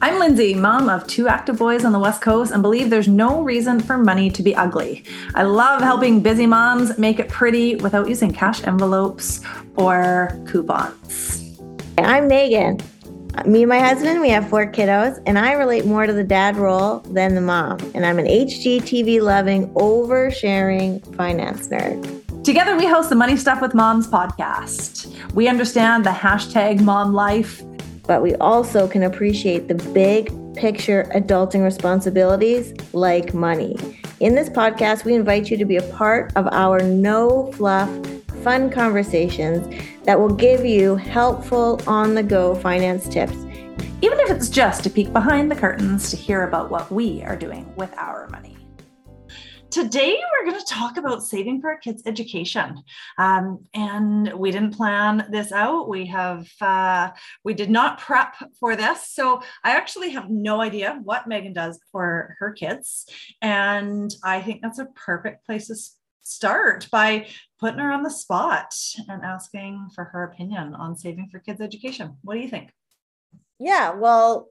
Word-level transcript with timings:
I'm 0.00 0.20
Lindsay, 0.20 0.54
mom 0.54 0.88
of 0.88 1.08
two 1.08 1.26
active 1.26 1.58
boys 1.58 1.84
on 1.84 1.90
the 1.90 1.98
West 1.98 2.22
Coast, 2.22 2.52
and 2.52 2.62
believe 2.62 2.88
there's 2.88 3.08
no 3.08 3.42
reason 3.42 3.80
for 3.80 3.98
money 3.98 4.30
to 4.30 4.44
be 4.44 4.54
ugly. 4.54 5.02
I 5.34 5.42
love 5.42 5.82
helping 5.82 6.20
busy 6.20 6.46
moms 6.46 6.96
make 6.98 7.18
it 7.18 7.28
pretty 7.28 7.74
without 7.74 8.08
using 8.08 8.32
cash 8.32 8.62
envelopes 8.64 9.40
or 9.74 10.40
coupons. 10.46 11.58
I'm 11.98 12.28
Megan. 12.28 12.78
Me 13.44 13.62
and 13.62 13.68
my 13.68 13.80
husband, 13.80 14.20
we 14.20 14.28
have 14.30 14.48
four 14.48 14.70
kiddos, 14.70 15.20
and 15.26 15.36
I 15.36 15.54
relate 15.54 15.84
more 15.84 16.06
to 16.06 16.12
the 16.12 16.22
dad 16.22 16.56
role 16.56 17.00
than 17.00 17.34
the 17.34 17.40
mom. 17.40 17.78
And 17.92 18.06
I'm 18.06 18.20
an 18.20 18.26
HGTV 18.26 19.20
loving, 19.20 19.66
oversharing 19.74 21.16
finance 21.16 21.66
nerd. 21.66 22.44
Together, 22.44 22.76
we 22.76 22.86
host 22.86 23.08
the 23.08 23.16
Money 23.16 23.36
Stuff 23.36 23.60
with 23.60 23.74
Moms 23.74 24.06
podcast. 24.06 25.12
We 25.34 25.48
understand 25.48 26.06
the 26.06 26.10
hashtag 26.10 26.80
mom 26.80 27.14
life 27.14 27.62
but 28.08 28.22
we 28.22 28.34
also 28.36 28.88
can 28.88 29.04
appreciate 29.04 29.68
the 29.68 29.74
big 29.92 30.32
picture 30.56 31.08
adulting 31.14 31.62
responsibilities 31.62 32.72
like 32.94 33.34
money. 33.34 33.76
In 34.20 34.34
this 34.34 34.48
podcast, 34.48 35.04
we 35.04 35.14
invite 35.14 35.50
you 35.50 35.58
to 35.58 35.64
be 35.66 35.76
a 35.76 35.82
part 35.92 36.32
of 36.34 36.48
our 36.50 36.80
no 36.80 37.52
fluff, 37.52 37.88
fun 38.42 38.70
conversations 38.70 39.68
that 40.04 40.18
will 40.18 40.34
give 40.34 40.64
you 40.64 40.96
helpful 40.96 41.80
on 41.86 42.14
the 42.14 42.22
go 42.22 42.54
finance 42.54 43.06
tips. 43.08 43.36
Even 44.00 44.18
if 44.20 44.30
it's 44.30 44.48
just 44.48 44.82
to 44.84 44.90
peek 44.90 45.12
behind 45.12 45.50
the 45.50 45.56
curtains 45.56 46.10
to 46.10 46.16
hear 46.16 46.44
about 46.44 46.70
what 46.70 46.90
we 46.90 47.22
are 47.24 47.36
doing 47.36 47.70
with 47.76 47.92
our 47.98 48.26
money. 48.28 48.47
Today, 49.78 50.20
we're 50.32 50.50
going 50.50 50.60
to 50.60 50.74
talk 50.74 50.96
about 50.96 51.22
saving 51.22 51.60
for 51.60 51.70
our 51.70 51.78
kids' 51.78 52.02
education. 52.04 52.82
Um, 53.16 53.64
and 53.74 54.32
we 54.32 54.50
didn't 54.50 54.76
plan 54.76 55.28
this 55.30 55.52
out. 55.52 55.88
We 55.88 56.04
have, 56.06 56.48
uh, 56.60 57.10
we 57.44 57.54
did 57.54 57.70
not 57.70 58.00
prep 58.00 58.34
for 58.58 58.74
this. 58.74 59.10
So 59.12 59.40
I 59.62 59.76
actually 59.76 60.10
have 60.10 60.30
no 60.30 60.60
idea 60.60 60.98
what 61.04 61.28
Megan 61.28 61.52
does 61.52 61.78
for 61.92 62.34
her 62.40 62.50
kids. 62.50 63.06
And 63.40 64.12
I 64.24 64.42
think 64.42 64.62
that's 64.62 64.80
a 64.80 64.86
perfect 64.96 65.46
place 65.46 65.68
to 65.68 65.76
start 66.22 66.88
by 66.90 67.28
putting 67.60 67.78
her 67.78 67.92
on 67.92 68.02
the 68.02 68.10
spot 68.10 68.74
and 69.08 69.24
asking 69.24 69.90
for 69.94 70.06
her 70.06 70.24
opinion 70.24 70.74
on 70.74 70.96
saving 70.96 71.28
for 71.30 71.38
kids' 71.38 71.60
education. 71.60 72.16
What 72.22 72.34
do 72.34 72.40
you 72.40 72.48
think? 72.48 72.72
Yeah, 73.60 73.92
well, 73.92 74.48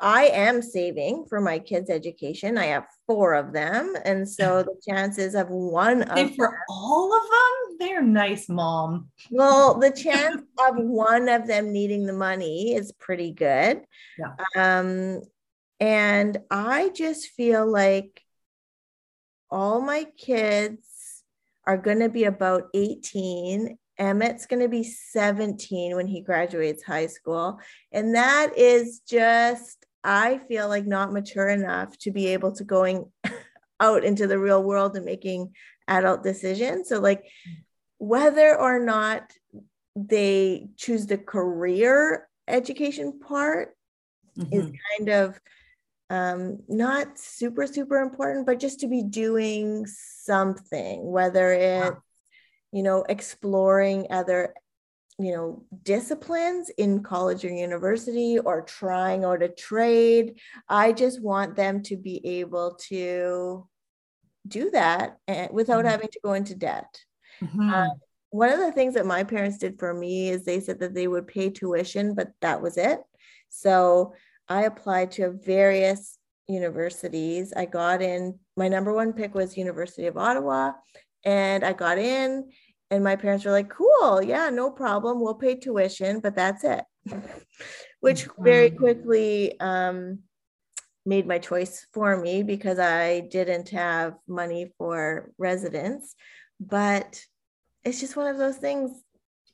I 0.00 0.26
am 0.26 0.62
saving 0.62 1.26
for 1.28 1.40
my 1.40 1.58
kids' 1.58 1.90
education. 1.90 2.58
I 2.58 2.66
have 2.66 2.86
four 3.06 3.34
of 3.34 3.52
them. 3.52 3.94
And 4.04 4.28
so 4.28 4.62
the 4.62 4.80
chances 4.88 5.34
of 5.34 5.48
one 5.48 6.02
of 6.02 6.16
them 6.16 6.34
for 6.34 6.46
them, 6.46 6.54
all 6.68 7.16
of 7.16 7.22
them, 7.22 7.78
they're 7.78 8.02
nice, 8.02 8.48
mom. 8.48 9.08
Well, 9.30 9.78
the 9.78 9.90
chance 9.96 10.42
of 10.58 10.76
one 10.76 11.28
of 11.28 11.46
them 11.46 11.72
needing 11.72 12.06
the 12.06 12.12
money 12.12 12.74
is 12.74 12.92
pretty 12.92 13.32
good. 13.32 13.82
Yeah. 14.18 14.34
Um, 14.56 15.22
and 15.80 16.38
I 16.50 16.90
just 16.90 17.28
feel 17.28 17.70
like 17.70 18.22
all 19.50 19.80
my 19.80 20.04
kids 20.16 20.88
are 21.66 21.76
going 21.76 22.00
to 22.00 22.08
be 22.08 22.24
about 22.24 22.68
18 22.74 23.78
Emmett's 23.98 24.46
going 24.46 24.62
to 24.62 24.68
be 24.68 24.84
17 24.84 25.96
when 25.96 26.06
he 26.06 26.20
graduates 26.20 26.82
high 26.82 27.06
school. 27.06 27.60
And 27.92 28.14
that 28.14 28.56
is 28.56 29.00
just, 29.00 29.84
I 30.02 30.40
feel 30.48 30.68
like 30.68 30.86
not 30.86 31.12
mature 31.12 31.48
enough 31.48 31.96
to 31.98 32.10
be 32.10 32.28
able 32.28 32.52
to 32.52 32.64
going 32.64 33.10
out 33.80 34.04
into 34.04 34.26
the 34.26 34.38
real 34.38 34.62
world 34.62 34.96
and 34.96 35.04
making 35.04 35.52
adult 35.88 36.22
decisions. 36.22 36.88
So, 36.88 37.00
like, 37.00 37.24
whether 37.98 38.58
or 38.58 38.80
not 38.80 39.30
they 39.94 40.68
choose 40.76 41.06
the 41.06 41.18
career 41.18 42.28
education 42.48 43.20
part 43.20 43.76
mm-hmm. 44.36 44.52
is 44.52 44.72
kind 44.98 45.08
of 45.08 45.40
um, 46.10 46.58
not 46.68 47.18
super, 47.18 47.66
super 47.66 48.00
important, 48.00 48.46
but 48.46 48.60
just 48.60 48.80
to 48.80 48.86
be 48.86 49.02
doing 49.02 49.86
something, 49.86 51.10
whether 51.10 51.52
it's 51.52 51.96
you 52.72 52.82
know, 52.82 53.04
exploring 53.08 54.06
other, 54.10 54.54
you 55.18 55.32
know, 55.32 55.64
disciplines 55.82 56.70
in 56.70 57.02
college 57.02 57.44
or 57.44 57.50
university 57.50 58.38
or 58.38 58.62
trying 58.62 59.24
out 59.24 59.42
a 59.42 59.48
trade. 59.48 60.40
I 60.68 60.92
just 60.92 61.22
want 61.22 61.54
them 61.54 61.82
to 61.84 61.96
be 61.96 62.40
able 62.40 62.76
to 62.88 63.68
do 64.48 64.70
that 64.70 65.18
and, 65.28 65.52
without 65.52 65.80
mm-hmm. 65.80 65.88
having 65.88 66.08
to 66.08 66.20
go 66.24 66.32
into 66.32 66.54
debt. 66.54 66.98
Mm-hmm. 67.42 67.70
Uh, 67.70 67.88
one 68.30 68.50
of 68.50 68.58
the 68.58 68.72
things 68.72 68.94
that 68.94 69.06
my 69.06 69.22
parents 69.24 69.58
did 69.58 69.78
for 69.78 69.92
me 69.92 70.30
is 70.30 70.44
they 70.44 70.60
said 70.60 70.80
that 70.80 70.94
they 70.94 71.06
would 71.06 71.26
pay 71.26 71.50
tuition, 71.50 72.14
but 72.14 72.32
that 72.40 72.62
was 72.62 72.78
it. 72.78 73.00
So 73.50 74.14
I 74.48 74.62
applied 74.62 75.12
to 75.12 75.32
various 75.32 76.18
universities. 76.48 77.52
I 77.54 77.66
got 77.66 78.00
in, 78.00 78.38
my 78.56 78.68
number 78.68 78.92
one 78.94 79.12
pick 79.12 79.34
was 79.34 79.56
University 79.58 80.06
of 80.06 80.16
Ottawa 80.16 80.72
and 81.24 81.64
I 81.64 81.72
got 81.72 81.98
in 81.98 82.50
and 82.92 83.02
my 83.02 83.16
parents 83.16 83.46
were 83.46 83.52
like, 83.52 83.70
cool, 83.70 84.22
yeah, 84.22 84.50
no 84.50 84.70
problem. 84.70 85.18
We'll 85.18 85.34
pay 85.34 85.54
tuition, 85.54 86.20
but 86.20 86.36
that's 86.36 86.62
it. 86.62 86.84
Which 88.00 88.28
very 88.38 88.70
quickly 88.70 89.58
um, 89.60 90.18
made 91.06 91.26
my 91.26 91.38
choice 91.38 91.86
for 91.94 92.16
me 92.20 92.42
because 92.42 92.78
I 92.78 93.20
didn't 93.20 93.70
have 93.70 94.16
money 94.28 94.72
for 94.76 95.30
residence. 95.38 96.14
But 96.60 97.24
it's 97.82 97.98
just 97.98 98.14
one 98.14 98.26
of 98.26 98.36
those 98.36 98.58
things. 98.58 98.90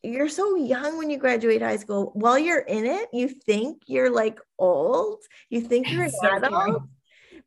You're 0.02 0.28
so 0.28 0.56
young 0.56 0.98
when 0.98 1.08
you 1.08 1.18
graduate 1.18 1.62
high 1.62 1.76
school. 1.76 2.10
While 2.14 2.40
you're 2.40 2.58
in 2.58 2.86
it, 2.86 3.08
you 3.12 3.28
think 3.28 3.82
you're 3.86 4.10
like 4.10 4.40
old. 4.58 5.22
You 5.48 5.60
think 5.60 5.92
you're 5.92 6.04
an 6.04 6.10
so 6.22 6.36
adult, 6.36 6.82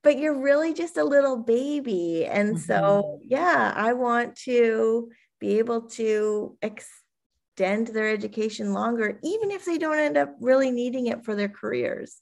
but 0.03 0.17
you're 0.17 0.39
really 0.39 0.73
just 0.73 0.97
a 0.97 1.03
little 1.03 1.37
baby. 1.37 2.25
And 2.25 2.55
mm-hmm. 2.55 2.59
so, 2.59 3.19
yeah, 3.23 3.73
I 3.75 3.93
want 3.93 4.35
to 4.43 5.11
be 5.39 5.59
able 5.59 5.81
to 5.81 6.57
extend 6.61 7.87
their 7.87 8.09
education 8.09 8.73
longer, 8.73 9.19
even 9.23 9.51
if 9.51 9.65
they 9.65 9.77
don't 9.77 9.99
end 9.99 10.17
up 10.17 10.35
really 10.39 10.71
needing 10.71 11.07
it 11.07 11.23
for 11.23 11.35
their 11.35 11.49
careers. 11.49 12.17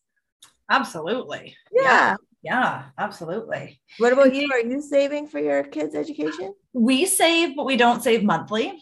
Absolutely. 0.69 1.55
Yeah. 1.71 1.83
yeah. 1.83 2.15
Yeah, 2.41 2.85
absolutely. 2.97 3.81
What 3.97 4.13
about 4.13 4.33
you? 4.33 4.49
Are 4.53 4.61
you 4.61 4.81
saving 4.81 5.27
for 5.27 5.39
your 5.39 5.61
kids' 5.63 5.93
education? 5.93 6.53
We 6.71 7.05
save, 7.05 7.55
but 7.57 7.65
we 7.65 7.75
don't 7.75 8.01
save 8.01 8.23
monthly. 8.23 8.81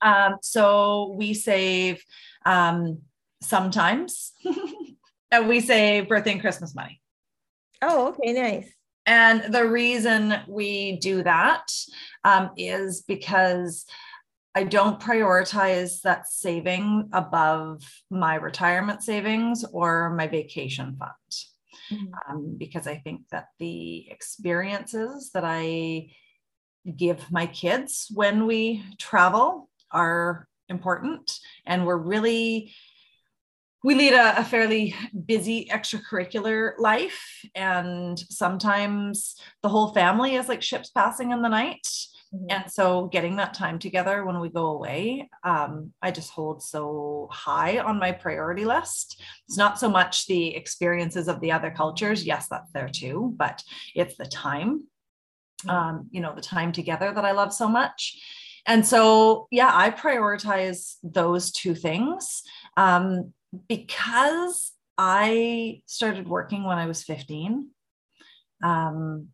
Um, 0.00 0.36
so 0.40 1.14
we 1.14 1.34
save 1.34 2.02
um, 2.46 3.02
sometimes, 3.42 4.32
and 5.30 5.46
we 5.46 5.60
save 5.60 6.08
birthday 6.08 6.32
and 6.32 6.40
Christmas 6.40 6.74
money. 6.74 7.01
Oh, 7.82 8.08
okay, 8.08 8.32
nice. 8.32 8.72
And 9.04 9.52
the 9.52 9.66
reason 9.66 10.34
we 10.46 10.96
do 10.98 11.22
that 11.24 11.64
um, 12.24 12.50
is 12.56 13.02
because 13.02 13.84
I 14.54 14.64
don't 14.64 15.00
prioritize 15.00 16.02
that 16.02 16.28
saving 16.28 17.08
above 17.12 17.82
my 18.10 18.36
retirement 18.36 19.02
savings 19.02 19.64
or 19.72 20.10
my 20.10 20.28
vacation 20.28 20.96
fund. 20.98 21.10
Mm-hmm. 21.90 22.34
Um, 22.34 22.56
because 22.58 22.86
I 22.86 22.98
think 22.98 23.22
that 23.32 23.46
the 23.58 24.08
experiences 24.10 25.30
that 25.34 25.44
I 25.44 26.10
give 26.96 27.30
my 27.30 27.46
kids 27.46 28.08
when 28.14 28.46
we 28.46 28.84
travel 28.98 29.68
are 29.90 30.46
important. 30.68 31.38
And 31.66 31.86
we're 31.86 31.96
really 31.96 32.72
we 33.82 33.94
lead 33.94 34.12
a, 34.12 34.38
a, 34.38 34.44
fairly 34.44 34.94
busy 35.26 35.68
extracurricular 35.70 36.72
life 36.78 37.44
and 37.54 38.18
sometimes 38.18 39.36
the 39.62 39.68
whole 39.68 39.92
family 39.92 40.36
is 40.36 40.48
like 40.48 40.62
ships 40.62 40.90
passing 40.90 41.32
in 41.32 41.42
the 41.42 41.48
night 41.48 41.86
mm-hmm. 42.34 42.46
and 42.48 42.70
so 42.70 43.06
getting 43.06 43.36
that 43.36 43.54
time 43.54 43.78
together 43.78 44.24
when 44.24 44.40
we 44.40 44.48
go 44.48 44.66
away 44.66 45.28
um, 45.44 45.92
i 46.02 46.10
just 46.10 46.30
hold 46.30 46.62
so 46.62 47.28
high 47.32 47.78
on 47.78 47.98
my 47.98 48.12
priority 48.12 48.64
list 48.64 49.20
it's 49.48 49.58
not 49.58 49.78
so 49.78 49.88
much 49.88 50.26
the 50.26 50.54
experiences 50.54 51.28
of 51.28 51.40
the 51.40 51.52
other 51.52 51.70
cultures 51.70 52.24
yes 52.24 52.48
that's 52.48 52.70
there 52.72 52.88
too 52.88 53.34
but 53.36 53.62
it's 53.94 54.16
the 54.16 54.26
time 54.26 54.84
mm-hmm. 55.66 55.70
um, 55.70 56.08
you 56.10 56.20
know 56.20 56.34
the 56.34 56.42
time 56.42 56.72
together 56.72 57.12
that 57.12 57.24
i 57.24 57.32
love 57.32 57.52
so 57.52 57.68
much 57.68 58.18
and 58.66 58.86
so 58.86 59.48
yeah 59.50 59.70
i 59.72 59.90
prioritize 59.90 60.96
those 61.02 61.50
two 61.50 61.74
things 61.74 62.42
um, 62.76 63.32
because 63.68 64.72
I 64.96 65.82
started 65.86 66.28
working 66.28 66.64
when 66.64 66.78
I 66.78 66.86
was 66.86 67.02
15, 67.02 67.68
um, 68.62 69.28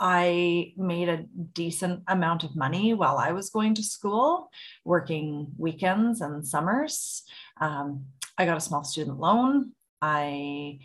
I 0.00 0.72
made 0.78 1.10
a 1.10 1.26
decent 1.52 2.04
amount 2.08 2.42
of 2.42 2.56
money 2.56 2.94
while 2.94 3.18
I 3.18 3.32
was 3.32 3.50
going 3.50 3.74
to 3.74 3.82
school, 3.82 4.48
working 4.84 5.48
weekends 5.58 6.22
and 6.22 6.46
summers. 6.46 7.22
Um, 7.60 8.06
I 8.38 8.46
got 8.46 8.56
a 8.56 8.62
small 8.62 8.82
student 8.82 9.20
loan. 9.20 9.72
I 10.00 10.78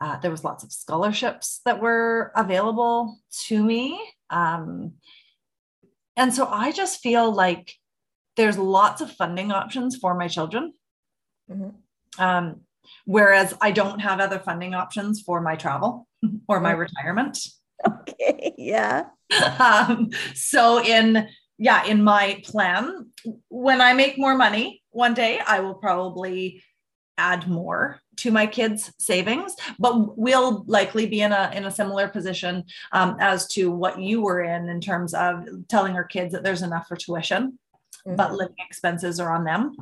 uh, 0.00 0.18
there 0.20 0.30
was 0.30 0.44
lots 0.44 0.64
of 0.64 0.72
scholarships 0.72 1.60
that 1.66 1.82
were 1.82 2.32
available 2.34 3.18
to 3.48 3.62
me, 3.62 4.00
um, 4.30 4.92
and 6.16 6.32
so 6.32 6.46
I 6.46 6.72
just 6.72 7.00
feel 7.00 7.30
like 7.30 7.74
there's 8.36 8.56
lots 8.56 9.02
of 9.02 9.10
funding 9.10 9.50
options 9.52 9.96
for 9.96 10.14
my 10.14 10.28
children. 10.28 10.72
Mm-hmm. 11.50 12.22
Um, 12.22 12.60
whereas 13.04 13.54
I 13.60 13.70
don't 13.70 14.00
have 14.00 14.20
other 14.20 14.38
funding 14.38 14.74
options 14.74 15.20
for 15.20 15.40
my 15.40 15.56
travel 15.56 16.06
or 16.48 16.60
my 16.60 16.72
retirement. 16.72 17.38
Okay. 17.86 18.54
Yeah. 18.56 19.06
Um, 19.60 20.10
so 20.34 20.82
in 20.82 21.28
yeah, 21.56 21.84
in 21.84 22.02
my 22.02 22.42
plan, 22.44 23.10
when 23.48 23.80
I 23.80 23.92
make 23.92 24.18
more 24.18 24.34
money 24.34 24.82
one 24.90 25.14
day, 25.14 25.38
I 25.46 25.60
will 25.60 25.74
probably 25.74 26.64
add 27.16 27.46
more 27.48 28.00
to 28.16 28.30
my 28.30 28.46
kids' 28.46 28.92
savings, 28.98 29.54
but 29.78 30.18
we'll 30.18 30.64
likely 30.66 31.06
be 31.06 31.20
in 31.20 31.32
a 31.32 31.52
in 31.54 31.66
a 31.66 31.70
similar 31.70 32.08
position 32.08 32.64
um, 32.92 33.16
as 33.20 33.46
to 33.48 33.70
what 33.70 34.00
you 34.00 34.22
were 34.22 34.40
in 34.40 34.68
in 34.68 34.80
terms 34.80 35.14
of 35.14 35.46
telling 35.68 35.94
our 35.94 36.04
kids 36.04 36.32
that 36.32 36.42
there's 36.42 36.62
enough 36.62 36.88
for 36.88 36.96
tuition, 36.96 37.58
mm-hmm. 38.06 38.16
but 38.16 38.32
living 38.32 38.56
expenses 38.58 39.20
are 39.20 39.32
on 39.32 39.44
them. 39.44 39.76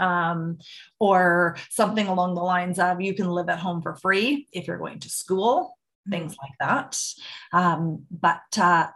Um, 0.00 0.58
or 0.98 1.56
something 1.70 2.06
along 2.08 2.34
the 2.34 2.42
lines 2.42 2.78
of 2.78 3.00
you 3.00 3.14
can 3.14 3.28
live 3.28 3.48
at 3.48 3.60
home 3.60 3.82
for 3.82 3.94
free 3.94 4.48
if 4.52 4.66
you're 4.66 4.78
going 4.78 4.98
to 5.00 5.08
school, 5.08 5.78
things 6.10 6.32
mm-hmm. 6.32 6.44
like 6.44 6.58
that. 6.60 6.98
Um, 7.52 8.04
but 8.10 8.58
uh, 8.58 8.88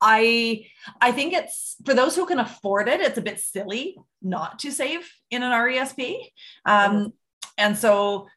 I 0.00 0.66
I 1.00 1.12
think 1.12 1.32
it's 1.32 1.76
for 1.84 1.94
those 1.94 2.14
who 2.14 2.26
can 2.26 2.38
afford 2.38 2.88
it, 2.88 3.00
it's 3.00 3.18
a 3.18 3.22
bit 3.22 3.40
silly 3.40 3.96
not 4.22 4.58
to 4.60 4.70
save 4.70 5.10
in 5.30 5.42
an 5.42 5.52
RESP. 5.52 6.16
Um, 6.64 6.92
mm-hmm. 6.92 7.08
And 7.58 7.76
so 7.76 8.28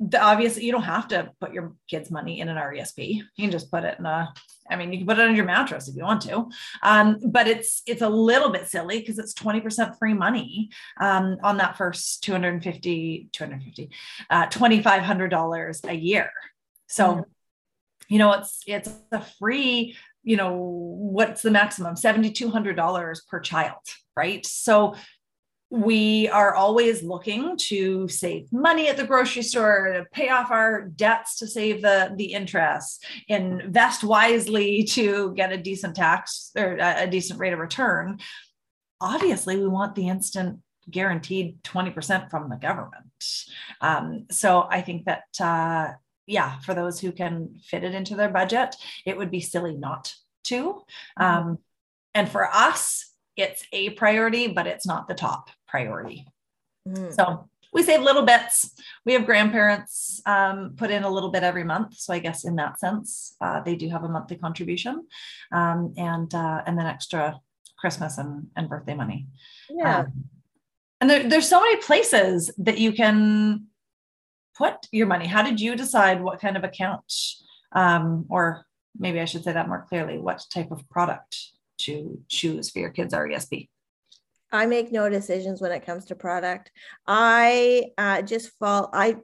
the 0.00 0.22
obviously 0.22 0.64
you 0.64 0.72
don't 0.72 0.82
have 0.82 1.08
to 1.08 1.32
put 1.40 1.52
your 1.52 1.74
kids' 1.88 2.10
money 2.10 2.40
in 2.40 2.48
an 2.48 2.56
RESP. 2.56 3.16
You 3.16 3.44
can 3.44 3.50
just 3.50 3.70
put 3.70 3.84
it 3.84 3.98
in 3.98 4.06
a, 4.06 4.32
I 4.70 4.76
mean, 4.76 4.92
you 4.92 4.98
can 4.98 5.06
put 5.06 5.18
it 5.18 5.28
on 5.28 5.36
your 5.36 5.44
mattress 5.44 5.88
if 5.88 5.96
you 5.96 6.04
want 6.04 6.22
to. 6.22 6.48
Um, 6.82 7.18
but 7.24 7.48
it's 7.48 7.82
it's 7.86 8.02
a 8.02 8.08
little 8.08 8.50
bit 8.50 8.68
silly 8.68 9.00
because 9.00 9.18
it's 9.18 9.34
20% 9.34 9.98
free 9.98 10.14
money 10.14 10.70
um, 11.00 11.36
on 11.42 11.56
that 11.58 11.76
first 11.76 12.22
250, 12.24 13.28
250, 13.32 13.90
uh, 14.30 14.46
$2,500 14.46 15.88
a 15.88 15.94
year. 15.94 16.30
So, 16.86 17.08
mm-hmm. 17.08 17.22
you 18.08 18.18
know, 18.18 18.32
it's 18.32 18.62
it's 18.66 18.90
a 19.12 19.20
free 19.38 19.96
you 20.24 20.36
know, 20.36 20.52
what's 20.52 21.40
the 21.40 21.50
maximum? 21.50 21.94
$7,200 21.94 23.26
per 23.28 23.40
child, 23.40 23.80
right? 24.14 24.44
So 24.44 24.94
we 25.70 26.28
are 26.28 26.54
always 26.54 27.02
looking 27.02 27.56
to 27.56 28.08
save 28.08 28.50
money 28.52 28.88
at 28.88 28.96
the 28.96 29.06
grocery 29.06 29.42
store 29.42 29.92
to 29.92 30.04
pay 30.12 30.30
off 30.30 30.50
our 30.50 30.88
debts 30.88 31.36
to 31.36 31.46
save 31.46 31.82
the 31.82 32.12
the 32.16 32.32
interest 32.32 33.04
invest 33.28 34.02
wisely 34.02 34.84
to 34.84 35.34
get 35.34 35.52
a 35.52 35.58
decent 35.58 35.94
tax 35.94 36.50
or 36.56 36.78
a 36.80 37.06
decent 37.06 37.38
rate 37.38 37.52
of 37.52 37.58
return 37.58 38.18
obviously 39.00 39.56
we 39.56 39.68
want 39.68 39.94
the 39.94 40.08
instant 40.08 40.58
guaranteed 40.90 41.62
20% 41.64 42.30
from 42.30 42.48
the 42.48 42.56
government 42.56 43.04
um, 43.82 44.24
so 44.30 44.66
i 44.70 44.80
think 44.80 45.04
that 45.04 45.24
uh, 45.38 45.92
yeah, 46.28 46.58
for 46.60 46.74
those 46.74 47.00
who 47.00 47.10
can 47.10 47.58
fit 47.64 47.82
it 47.82 47.94
into 47.94 48.14
their 48.14 48.28
budget, 48.28 48.76
it 49.06 49.16
would 49.16 49.30
be 49.30 49.40
silly 49.40 49.74
not 49.74 50.14
to. 50.44 50.82
Mm-hmm. 51.18 51.24
Um, 51.24 51.58
and 52.14 52.28
for 52.30 52.46
us, 52.46 53.12
it's 53.36 53.64
a 53.72 53.90
priority, 53.90 54.48
but 54.48 54.66
it's 54.66 54.86
not 54.86 55.08
the 55.08 55.14
top 55.14 55.48
priority. 55.68 56.26
Mm-hmm. 56.88 57.12
So 57.12 57.48
we 57.72 57.82
save 57.82 58.00
little 58.00 58.24
bits. 58.24 58.72
We 59.04 59.12
have 59.12 59.26
grandparents 59.26 60.22
um, 60.26 60.74
put 60.76 60.90
in 60.90 61.04
a 61.04 61.10
little 61.10 61.30
bit 61.30 61.42
every 61.42 61.64
month, 61.64 61.94
so 61.98 62.12
I 62.12 62.18
guess 62.18 62.44
in 62.44 62.56
that 62.56 62.80
sense, 62.80 63.36
uh, 63.40 63.60
they 63.60 63.76
do 63.76 63.88
have 63.90 64.04
a 64.04 64.08
monthly 64.08 64.36
contribution, 64.36 65.06
um, 65.52 65.94
and 65.96 66.34
uh, 66.34 66.62
and 66.66 66.78
then 66.78 66.86
extra 66.86 67.38
Christmas 67.78 68.18
and, 68.18 68.48
and 68.56 68.68
birthday 68.68 68.94
money. 68.94 69.26
Yeah. 69.70 70.00
Um, 70.00 70.24
and 71.00 71.08
there, 71.08 71.28
there's 71.28 71.48
so 71.48 71.60
many 71.60 71.76
places 71.76 72.50
that 72.58 72.78
you 72.78 72.92
can 72.92 73.68
put 74.58 74.88
your 74.90 75.06
money? 75.06 75.26
How 75.26 75.42
did 75.42 75.60
you 75.60 75.76
decide 75.76 76.20
what 76.20 76.40
kind 76.40 76.56
of 76.56 76.64
account, 76.64 77.12
um, 77.72 78.26
or 78.28 78.66
maybe 78.98 79.20
I 79.20 79.24
should 79.24 79.44
say 79.44 79.52
that 79.52 79.68
more 79.68 79.86
clearly, 79.88 80.18
what 80.18 80.44
type 80.52 80.72
of 80.72 80.88
product 80.90 81.36
to 81.82 82.20
choose 82.28 82.70
for 82.70 82.80
your 82.80 82.90
kids' 82.90 83.14
RESP? 83.14 83.68
I 84.50 84.66
make 84.66 84.92
no 84.92 85.08
decisions 85.08 85.60
when 85.60 85.72
it 85.72 85.84
comes 85.84 86.06
to 86.06 86.14
product. 86.14 86.70
I 87.06 87.86
uh, 87.98 88.22
just 88.22 88.50
fall. 88.58 88.90
I 88.92 89.16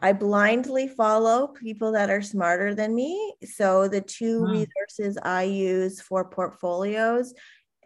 I 0.00 0.12
blindly 0.12 0.88
follow 0.88 1.48
people 1.48 1.92
that 1.92 2.10
are 2.10 2.20
smarter 2.20 2.74
than 2.74 2.94
me. 2.94 3.34
So 3.44 3.88
the 3.88 4.02
two 4.02 4.44
hmm. 4.44 4.52
resources 4.52 5.18
I 5.22 5.44
use 5.44 6.00
for 6.00 6.28
portfolios 6.28 7.32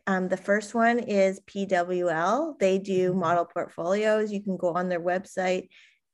um, 0.07 0.29
the 0.29 0.37
first 0.37 0.75
one 0.75 0.99
is 0.99 1.41
PWL. 1.41 2.59
They 2.59 2.79
do 2.79 3.11
mm-hmm. 3.11 3.21
model 3.21 3.45
portfolios. 3.45 4.33
You 4.33 4.43
can 4.43 4.57
go 4.57 4.75
on 4.75 4.89
their 4.89 5.01
website, 5.01 5.69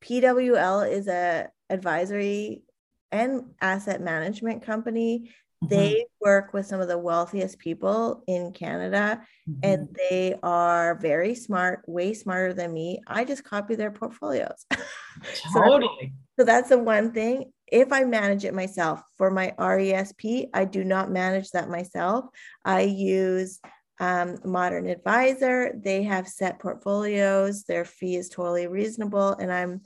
PWL 0.04 0.90
is 0.90 1.08
a 1.08 1.48
advisory 1.70 2.62
and 3.10 3.54
asset 3.60 4.00
management 4.00 4.62
company. 4.62 5.34
Mm-hmm. 5.64 5.74
They 5.74 6.06
work 6.20 6.52
with 6.52 6.66
some 6.66 6.80
of 6.80 6.88
the 6.88 6.98
wealthiest 6.98 7.58
people 7.58 8.22
in 8.26 8.52
Canada 8.52 9.22
mm-hmm. 9.48 9.60
and 9.62 9.96
they 10.10 10.34
are 10.42 10.96
very 10.96 11.34
smart, 11.34 11.82
way 11.86 12.12
smarter 12.12 12.52
than 12.52 12.74
me. 12.74 13.00
I 13.06 13.24
just 13.24 13.44
copy 13.44 13.74
their 13.74 13.90
portfolios. 13.90 14.66
totally. 15.52 16.12
so, 16.38 16.40
so 16.40 16.44
that's 16.44 16.68
the 16.68 16.78
one 16.78 17.12
thing. 17.12 17.52
If 17.66 17.92
I 17.92 18.04
manage 18.04 18.44
it 18.44 18.54
myself 18.54 19.02
for 19.16 19.30
my 19.30 19.54
RESP, 19.58 20.50
I 20.52 20.66
do 20.66 20.84
not 20.84 21.10
manage 21.10 21.50
that 21.50 21.68
myself. 21.68 22.26
I 22.64 22.82
use 22.82 23.58
um, 23.98 24.38
Modern 24.44 24.88
Advisor. 24.88 25.72
They 25.74 26.02
have 26.02 26.28
set 26.28 26.58
portfolios. 26.58 27.64
Their 27.64 27.84
fee 27.84 28.16
is 28.16 28.28
totally 28.28 28.66
reasonable, 28.66 29.32
and 29.32 29.52
I'm 29.52 29.80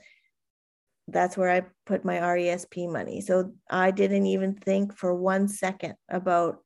that's 1.07 1.37
where 1.37 1.51
I 1.51 1.63
put 1.85 2.05
my 2.05 2.17
RESP 2.17 2.91
money. 2.91 3.21
So 3.21 3.53
I 3.69 3.91
didn't 3.91 4.25
even 4.27 4.55
think 4.55 4.95
for 4.95 5.13
one 5.13 5.47
second 5.47 5.95
about 6.09 6.59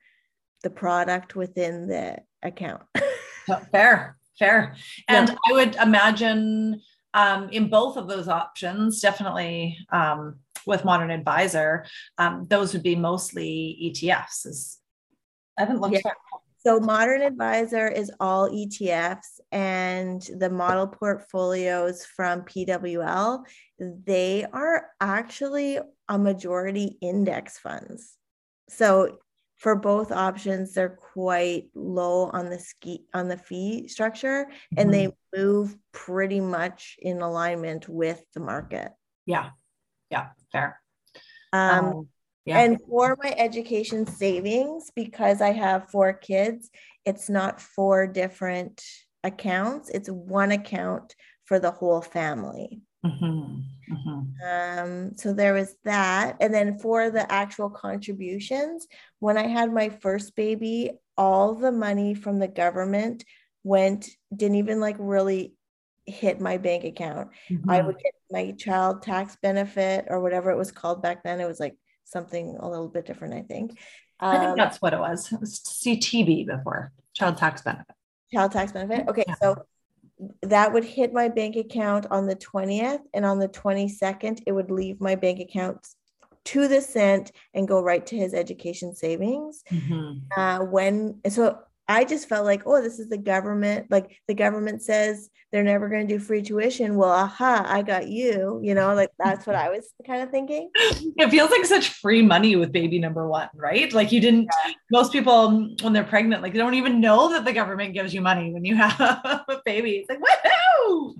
the 0.63 0.69
product 0.69 1.35
within 1.35 1.87
the 1.87 2.17
account. 2.43 2.83
fair, 3.71 4.17
fair. 4.37 4.75
And 5.07 5.29
yeah. 5.29 5.35
I 5.47 5.53
would 5.53 5.75
imagine 5.75 6.81
um, 7.13 7.49
in 7.49 7.69
both 7.69 7.97
of 7.97 8.07
those 8.07 8.27
options, 8.27 8.99
definitely 8.99 9.77
um, 9.91 10.39
with 10.67 10.85
Modern 10.85 11.11
Advisor, 11.11 11.85
um, 12.17 12.45
those 12.49 12.73
would 12.73 12.83
be 12.83 12.95
mostly 12.95 13.77
ETFs. 13.83 14.45
Is, 14.45 14.79
I 15.57 15.61
haven't 15.61 15.81
looked 15.81 15.95
yeah. 15.95 16.11
So 16.65 16.79
Modern 16.79 17.21
Advisor 17.21 17.87
is 17.87 18.11
all 18.19 18.49
ETFs 18.49 19.39
and 19.51 20.19
the 20.39 20.49
model 20.49 20.87
portfolios 20.87 22.03
from 22.05 22.41
PWL, 22.41 23.43
they 23.77 24.47
are 24.51 24.87
actually 24.99 25.77
a 26.09 26.17
majority 26.17 26.97
index 27.01 27.59
funds. 27.59 28.17
So 28.67 29.19
for 29.57 29.75
both 29.75 30.11
options, 30.11 30.73
they're 30.73 30.97
quite 31.13 31.65
low 31.75 32.31
on 32.33 32.49
the 32.49 32.57
ski 32.57 33.05
on 33.13 33.27
the 33.27 33.37
fee 33.37 33.87
structure 33.87 34.45
mm-hmm. 34.45 34.79
and 34.79 34.91
they 34.91 35.05
mm-hmm. 35.05 35.39
move 35.39 35.77
pretty 35.91 36.39
much 36.39 36.95
in 36.97 37.21
alignment 37.21 37.87
with 37.87 38.25
the 38.33 38.39
market. 38.39 38.89
Yeah. 39.27 39.51
Yeah, 40.09 40.29
fair. 40.51 40.81
Um, 41.53 41.85
um 41.85 42.07
yeah. 42.45 42.59
And 42.59 42.79
for 42.87 43.17
my 43.21 43.33
education 43.37 44.05
savings, 44.05 44.91
because 44.95 45.41
I 45.41 45.51
have 45.51 45.89
four 45.89 46.13
kids, 46.13 46.69
it's 47.05 47.29
not 47.29 47.59
four 47.59 48.07
different 48.07 48.83
accounts, 49.23 49.89
it's 49.89 50.09
one 50.09 50.51
account 50.51 51.15
for 51.45 51.59
the 51.59 51.71
whole 51.71 52.01
family. 52.01 52.81
Mm-hmm. 53.05 53.61
Mm-hmm. 53.93 54.79
Um, 54.79 55.11
so 55.15 55.33
there 55.33 55.53
was 55.53 55.75
that. 55.83 56.37
And 56.39 56.53
then 56.53 56.79
for 56.79 57.09
the 57.11 57.31
actual 57.31 57.69
contributions, 57.69 58.87
when 59.19 59.37
I 59.37 59.47
had 59.47 59.71
my 59.71 59.89
first 59.89 60.35
baby, 60.35 60.91
all 61.17 61.55
the 61.55 61.71
money 61.71 62.15
from 62.15 62.39
the 62.39 62.47
government 62.47 63.23
went, 63.63 64.09
didn't 64.35 64.57
even 64.57 64.79
like 64.79 64.95
really 64.99 65.53
hit 66.05 66.39
my 66.39 66.57
bank 66.57 66.83
account. 66.83 67.29
Mm-hmm. 67.49 67.69
I 67.69 67.81
would 67.81 67.97
get 67.97 68.13
my 68.31 68.51
child 68.51 69.01
tax 69.01 69.37
benefit 69.41 70.05
or 70.09 70.19
whatever 70.19 70.51
it 70.51 70.57
was 70.57 70.71
called 70.71 71.01
back 71.01 71.23
then. 71.23 71.39
It 71.39 71.47
was 71.47 71.59
like 71.59 71.75
something 72.05 72.57
a 72.59 72.69
little 72.69 72.87
bit 72.87 73.05
different, 73.05 73.33
I 73.33 73.41
think. 73.41 73.71
Um, 74.19 74.31
I 74.31 74.37
think 74.37 74.49
um, 74.51 74.57
that's 74.57 74.81
what 74.81 74.93
it 74.93 74.99
was. 74.99 75.31
It 75.31 75.39
was 75.39 75.59
CTB 75.59 76.47
before, 76.47 76.91
child 77.13 77.37
tax 77.37 77.61
benefit. 77.61 77.95
Child 78.33 78.51
tax 78.51 78.71
benefit. 78.71 79.07
Okay, 79.09 79.25
yeah. 79.27 79.35
so 79.41 79.65
that 80.43 80.71
would 80.71 80.85
hit 80.85 81.11
my 81.11 81.27
bank 81.27 81.57
account 81.57 82.07
on 82.09 82.25
the 82.25 82.35
20th, 82.35 83.01
and 83.13 83.25
on 83.25 83.39
the 83.39 83.49
22nd, 83.49 84.41
it 84.47 84.53
would 84.53 84.71
leave 84.71 85.01
my 85.01 85.15
bank 85.15 85.39
account 85.39 85.85
to 86.45 86.67
the 86.67 86.79
cent 86.79 87.31
and 87.53 87.67
go 87.67 87.81
right 87.81 88.05
to 88.05 88.15
his 88.15 88.33
education 88.33 88.95
savings. 88.95 89.63
Mm-hmm. 89.71 90.39
Uh, 90.39 90.59
when 90.65 91.19
so 91.27 91.59
I 91.87 92.03
just 92.03 92.27
felt 92.27 92.45
like, 92.45 92.63
oh, 92.65 92.81
this 92.81 92.99
is 92.99 93.09
the 93.09 93.17
government. 93.17 93.87
Like 93.91 94.17
the 94.27 94.33
government 94.33 94.81
says 94.81 95.29
they're 95.51 95.63
never 95.63 95.87
going 95.87 96.07
to 96.07 96.13
do 96.15 96.19
free 96.19 96.41
tuition. 96.41 96.95
Well, 96.95 97.11
aha, 97.11 97.63
I 97.67 97.81
got 97.83 98.07
you. 98.07 98.59
You 98.63 98.73
know, 98.73 98.93
like 98.95 99.11
that's 99.19 99.45
what 99.45 99.55
I 99.55 99.69
was 99.69 99.87
kind 100.05 100.23
of 100.23 100.31
thinking. 100.31 100.69
It 100.75 101.29
feels 101.29 101.51
like 101.51 101.63
such 101.65 101.89
free 101.89 102.21
money 102.23 102.55
with 102.55 102.71
baby 102.71 102.97
number 102.99 103.27
one, 103.27 103.49
right? 103.55 103.91
Like 103.93 104.11
you 104.11 104.19
didn't, 104.19 104.49
yeah. 104.65 104.73
most 104.91 105.11
people 105.11 105.69
when 105.81 105.93
they're 105.93 106.03
pregnant, 106.03 106.41
like 106.41 106.53
they 106.53 106.59
don't 106.59 106.73
even 106.73 106.99
know 106.99 107.29
that 107.29 107.45
the 107.45 107.53
government 107.53 107.93
gives 107.93 108.13
you 108.13 108.21
money 108.21 108.51
when 108.51 108.65
you 108.65 108.75
have 108.75 108.99
a 109.47 109.61
baby. 109.63 110.05
It's 110.07 110.09
like, 110.09 110.19
woohoo! 110.19 111.15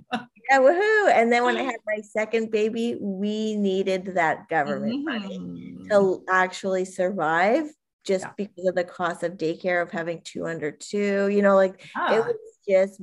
Yeah, 0.50 0.58
woohoo. 0.60 1.10
And 1.12 1.32
then 1.32 1.44
when 1.44 1.56
I 1.56 1.62
had 1.70 1.76
my 1.86 2.02
second 2.02 2.50
baby, 2.50 2.96
we 3.00 3.54
needed 3.54 4.06
that 4.16 4.48
government 4.48 5.04
money 5.04 5.38
Mhm. 5.38 5.88
to 5.90 6.24
actually 6.28 6.84
survive 6.84 7.66
just 8.06 8.24
Yeah. 8.24 8.32
because 8.36 8.66
of 8.66 8.74
the 8.74 8.84
cost 8.84 9.22
of 9.22 9.32
daycare 9.36 9.82
of 9.82 9.90
having 9.90 10.22
two 10.22 10.46
under 10.46 10.70
two. 10.70 11.28
You 11.28 11.42
know, 11.42 11.56
like 11.56 11.80
it 11.82 11.88
Ah, 11.96 12.24
was 12.26 12.36
just 12.68 13.00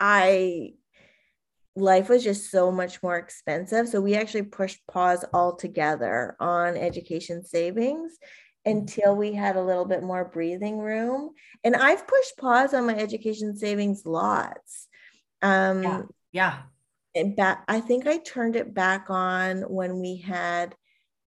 I 0.00 0.74
life 1.74 2.08
was 2.08 2.24
just 2.24 2.50
so 2.50 2.70
much 2.72 3.02
more 3.02 3.16
expensive. 3.18 3.88
So 3.88 4.00
we 4.00 4.14
actually 4.14 4.44
pushed 4.44 4.86
pause 4.86 5.24
altogether 5.34 6.36
on 6.40 6.76
education 6.76 7.44
savings 7.44 8.16
until 8.64 9.14
we 9.14 9.32
had 9.32 9.56
a 9.56 9.62
little 9.62 9.84
bit 9.84 10.02
more 10.02 10.24
breathing 10.24 10.78
room. 10.78 11.30
And 11.62 11.76
I've 11.76 12.06
pushed 12.06 12.36
pause 12.38 12.74
on 12.74 12.86
my 12.86 12.96
education 12.96 13.56
savings 13.56 14.02
lots. 14.06 14.88
Um 15.42 15.82
Yeah. 15.82 16.02
yeah. 16.32 16.62
and 17.14 17.36
back 17.36 17.64
I 17.68 17.80
think 17.80 18.06
I 18.06 18.18
turned 18.18 18.56
it 18.56 18.74
back 18.74 19.10
on 19.10 19.62
when 19.62 20.00
we 20.00 20.16
had 20.18 20.74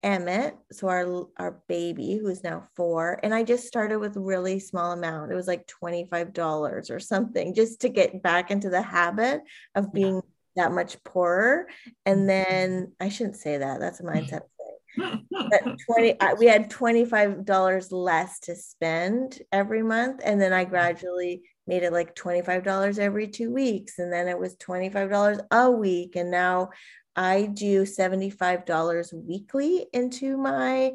Emmett, 0.02 0.56
so 0.72 0.88
our 0.88 1.28
our 1.38 1.62
baby 1.68 2.18
who 2.18 2.28
is 2.28 2.44
now 2.44 2.68
four, 2.76 3.20
and 3.22 3.34
I 3.34 3.44
just 3.44 3.68
started 3.68 4.00
with 4.00 4.16
a 4.16 4.22
really 4.22 4.60
small 4.60 4.94
amount. 4.94 5.32
It 5.32 5.36
was 5.36 5.48
like 5.48 5.68
$25 5.68 6.90
or 6.90 7.00
something 7.00 7.54
just 7.54 7.82
to 7.82 7.90
get 7.90 8.24
back 8.24 8.52
into 8.52 8.70
the 8.70 8.82
habit 8.82 9.42
of 9.76 9.86
Yeah. 9.86 9.92
being 9.94 10.22
that 10.56 10.72
much 10.72 11.02
poorer. 11.04 11.68
And 12.06 12.20
mm-hmm. 12.20 12.28
then 12.28 12.92
I 13.00 13.10
shouldn't 13.10 13.38
say 13.38 13.58
that. 13.58 13.80
That's 13.80 14.00
a 14.00 14.04
mm. 14.04 14.14
mindset 14.14 14.42
thing. 14.42 15.28
But 15.32 15.78
20 15.86 16.20
I, 16.20 16.34
we 16.34 16.48
had 16.48 16.70
$25 16.70 17.88
less 17.92 18.40
to 18.42 18.56
spend 18.56 19.42
every 19.52 19.84
month 19.84 20.22
and 20.24 20.42
then 20.42 20.54
I 20.54 20.66
gradually 20.66 21.44
made 21.68 21.84
it 21.84 21.94
like 21.94 22.16
$25 22.16 22.98
every 22.98 23.28
2 23.28 23.52
weeks 23.52 24.00
and 24.00 24.12
then 24.12 24.28
it 24.28 24.38
was 24.38 24.56
$25 24.58 25.46
a 25.52 25.72
week 25.72 26.16
and 26.16 26.32
now 26.32 26.70
I 27.20 27.46
do 27.48 27.84
$75 27.84 29.14
weekly 29.14 29.88
into 29.92 30.38
my 30.38 30.94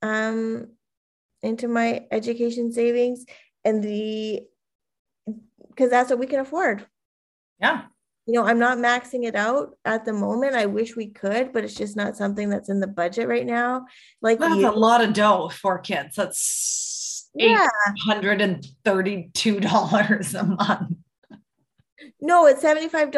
um 0.00 0.68
into 1.42 1.68
my 1.68 2.06
education 2.10 2.72
savings 2.72 3.26
and 3.62 3.84
the 3.84 4.40
because 5.68 5.90
that's 5.90 6.08
what 6.08 6.18
we 6.18 6.26
can 6.26 6.40
afford. 6.40 6.86
yeah. 7.60 7.82
You 8.24 8.34
know, 8.34 8.46
I'm 8.46 8.60
not 8.60 8.78
maxing 8.78 9.24
it 9.24 9.34
out 9.34 9.76
at 9.84 10.04
the 10.04 10.12
moment. 10.12 10.54
I 10.54 10.66
wish 10.66 10.94
we 10.94 11.08
could, 11.08 11.52
but 11.52 11.64
it's 11.64 11.74
just 11.74 11.96
not 11.96 12.16
something 12.16 12.48
that's 12.48 12.68
in 12.68 12.78
the 12.78 12.86
budget 12.86 13.26
right 13.26 13.44
now. 13.44 13.86
Like 14.20 14.38
That's 14.38 14.54
you, 14.54 14.68
a 14.68 14.70
lot 14.70 15.02
of 15.02 15.12
dough 15.12 15.48
for 15.48 15.80
kids. 15.80 16.14
That's 16.14 17.28
yeah. 17.34 17.66
$832 18.08 20.40
a 20.40 20.44
month. 20.44 20.92
No, 22.20 22.46
it's 22.46 22.62
$75 22.62 23.10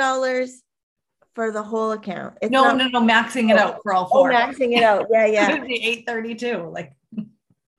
for 1.35 1.51
the 1.51 1.63
whole 1.63 1.93
account. 1.93 2.37
It's 2.41 2.51
No, 2.51 2.65
not 2.65 2.77
no, 2.77 2.89
no, 2.89 3.01
maxing 3.03 3.51
it 3.51 3.57
out 3.59 3.81
for 3.83 3.93
all 3.93 4.05
oh, 4.13 4.21
four. 4.23 4.31
maxing 4.33 4.77
it 4.77 4.83
out. 4.83 5.07
Yeah, 5.11 5.27
yeah. 5.27 5.51
It'd 5.57 5.67
be 5.67 5.83
832. 6.07 6.71
Like 6.73 6.93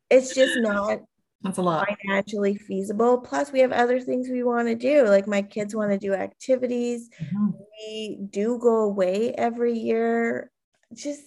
It's 0.09 0.35
just 0.35 0.57
not 0.59 0.99
that's 1.41 1.57
a 1.57 1.61
lot. 1.61 1.87
financially 2.03 2.55
feasible. 2.57 3.19
Plus, 3.19 3.51
we 3.51 3.59
have 3.59 3.71
other 3.71 3.99
things 3.99 4.29
we 4.29 4.43
want 4.43 4.67
to 4.67 4.75
do. 4.75 5.07
Like 5.07 5.27
my 5.27 5.41
kids 5.41 5.75
want 5.75 5.91
to 5.91 5.97
do 5.97 6.13
activities. 6.13 7.09
Mhm. 7.21 7.53
We 7.87 8.17
do 8.29 8.57
go 8.59 8.81
away 8.83 9.31
every 9.33 9.77
year. 9.77 10.51
Just, 10.93 11.23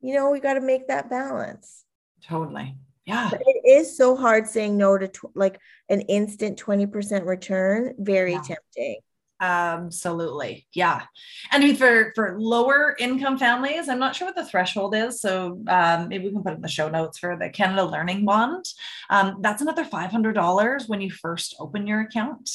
you 0.00 0.14
know, 0.14 0.30
we 0.30 0.40
got 0.40 0.54
to 0.54 0.60
make 0.60 0.88
that 0.88 1.08
balance. 1.10 1.84
Totally. 2.26 2.76
Yeah. 3.06 3.28
But 3.30 3.42
it 3.46 3.62
is 3.68 3.96
so 3.96 4.14
hard 4.16 4.46
saying 4.46 4.76
no 4.76 4.96
to 4.98 5.08
tw- 5.08 5.34
like 5.34 5.58
an 5.88 6.00
instant 6.02 6.58
20% 6.58 7.24
return. 7.26 7.94
Very 7.98 8.32
Yeah. 8.32 8.42
tempting. 8.42 9.00
Absolutely. 9.40 10.66
Yeah. 10.74 11.02
And 11.50 11.64
I 11.64 11.66
mean, 11.66 11.76
for, 11.76 12.12
for 12.14 12.38
lower 12.38 12.94
income 12.98 13.38
families, 13.38 13.88
I'm 13.88 13.98
not 13.98 14.14
sure 14.14 14.28
what 14.28 14.36
the 14.36 14.44
threshold 14.44 14.94
is. 14.94 15.20
So 15.20 15.62
um, 15.66 16.08
maybe 16.08 16.26
we 16.26 16.32
can 16.32 16.42
put 16.42 16.52
it 16.52 16.56
in 16.56 16.62
the 16.62 16.68
show 16.68 16.90
notes 16.90 17.18
for 17.18 17.36
the 17.36 17.48
Canada 17.48 17.84
Learning 17.84 18.26
Bond. 18.26 18.66
Um, 19.08 19.38
that's 19.40 19.62
another 19.62 19.84
$500 19.84 20.88
when 20.88 21.00
you 21.00 21.10
first 21.10 21.56
open 21.58 21.86
your 21.86 22.02
account. 22.02 22.50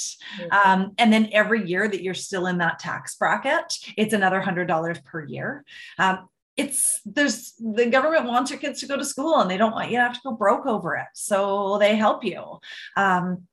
Um, 0.51 0.91
and 0.99 1.11
then 1.11 1.29
every 1.31 1.67
year 1.67 1.87
that 1.87 2.03
you're 2.03 2.13
still 2.13 2.45
in 2.45 2.59
that 2.59 2.77
tax 2.77 3.15
bracket, 3.15 3.73
it's 3.97 4.13
another 4.13 4.39
$100 4.39 5.03
per 5.03 5.25
year. 5.25 5.65
Um, 5.97 6.29
it's 6.55 7.01
there's 7.05 7.53
the 7.59 7.87
government 7.87 8.27
wants 8.27 8.49
your 8.49 8.59
kids 8.59 8.79
to 8.79 8.87
go 8.87 8.95
to 8.95 9.03
school 9.03 9.39
and 9.39 9.51
they 9.51 9.57
don't 9.57 9.73
want 9.73 9.91
you 9.91 9.97
to 9.97 10.03
have 10.03 10.13
to 10.13 10.21
go 10.23 10.31
broke 10.31 10.65
over 10.65 10.95
it. 10.95 11.07
So 11.13 11.77
they 11.79 11.97
help 11.97 12.23
you. 12.23 12.59
Um, 12.95 13.43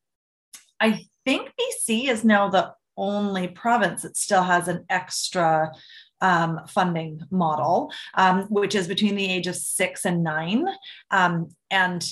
I 0.79 1.05
think 1.25 1.53
BC 1.59 2.09
is 2.09 2.25
now 2.25 2.49
the 2.49 2.75
only 2.97 3.49
province 3.49 4.03
that 4.03 4.17
still 4.17 4.43
has 4.43 4.69
an 4.69 4.85
extra 4.89 5.73
um, 6.21 6.61
funding 6.69 7.21
model, 7.31 7.93
um, 8.15 8.43
which 8.45 8.75
is 8.75 8.87
between 8.89 9.17
the 9.17 9.31
age 9.31 9.47
of 9.47 9.57
six 9.57 10.05
and 10.05 10.23
nine. 10.23 10.67
Um, 11.11 11.49
and 11.71 12.05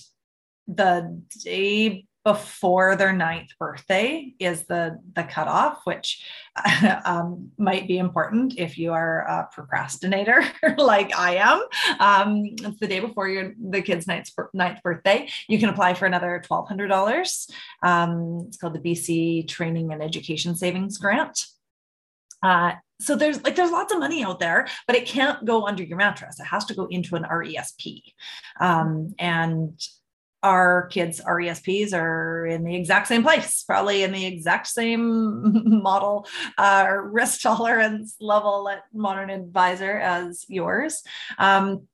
the 0.66 1.22
day 1.42 2.06
before 2.24 2.96
their 2.96 3.12
ninth 3.12 3.50
birthday 3.58 4.34
is 4.38 4.66
the 4.66 4.98
the 5.14 5.22
cutoff, 5.22 5.80
which 5.84 6.26
um, 7.04 7.50
might 7.56 7.88
be 7.88 7.98
important 7.98 8.58
if 8.58 8.76
you 8.76 8.92
are 8.92 9.20
a 9.20 9.48
procrastinator 9.52 10.44
like 10.76 11.16
I 11.16 11.36
am. 11.36 11.62
Um, 11.98 12.42
it's 12.44 12.78
the 12.78 12.86
day 12.86 13.00
before 13.00 13.28
your 13.28 13.54
the 13.58 13.80
kid's 13.80 14.06
ninth, 14.06 14.30
ninth 14.52 14.82
birthday. 14.82 15.28
You 15.48 15.58
can 15.58 15.70
apply 15.70 15.94
for 15.94 16.06
another 16.06 16.42
twelve 16.44 16.68
hundred 16.68 16.88
dollars. 16.88 17.48
Um, 17.82 18.44
it's 18.48 18.58
called 18.58 18.74
the 18.74 18.80
BC 18.80 19.48
Training 19.48 19.92
and 19.92 20.02
Education 20.02 20.54
Savings 20.56 20.98
Grant. 20.98 21.46
Uh, 22.42 22.72
so 23.00 23.16
there's 23.16 23.42
like 23.44 23.56
there's 23.56 23.70
lots 23.70 23.92
of 23.92 23.98
money 23.98 24.22
out 24.22 24.40
there, 24.40 24.68
but 24.86 24.94
it 24.94 25.06
can't 25.06 25.44
go 25.46 25.66
under 25.66 25.82
your 25.82 25.96
mattress. 25.96 26.38
It 26.38 26.44
has 26.44 26.66
to 26.66 26.74
go 26.74 26.86
into 26.86 27.16
an 27.16 27.24
RESP, 27.24 28.02
um, 28.60 29.14
and 29.18 29.80
our 30.42 30.86
kids' 30.88 31.20
RESPs 31.20 31.92
are 31.92 32.46
in 32.46 32.64
the 32.64 32.74
exact 32.74 33.08
same 33.08 33.22
place, 33.22 33.62
probably 33.64 34.02
in 34.02 34.12
the 34.12 34.24
exact 34.26 34.66
same 34.66 35.62
model 35.82 36.26
uh, 36.58 36.88
risk 37.04 37.40
tolerance 37.42 38.16
level 38.20 38.68
at 38.68 38.84
Modern 38.92 39.30
Advisor 39.30 39.98
as 39.98 40.44
yours. 40.48 41.02
Um, 41.38 41.86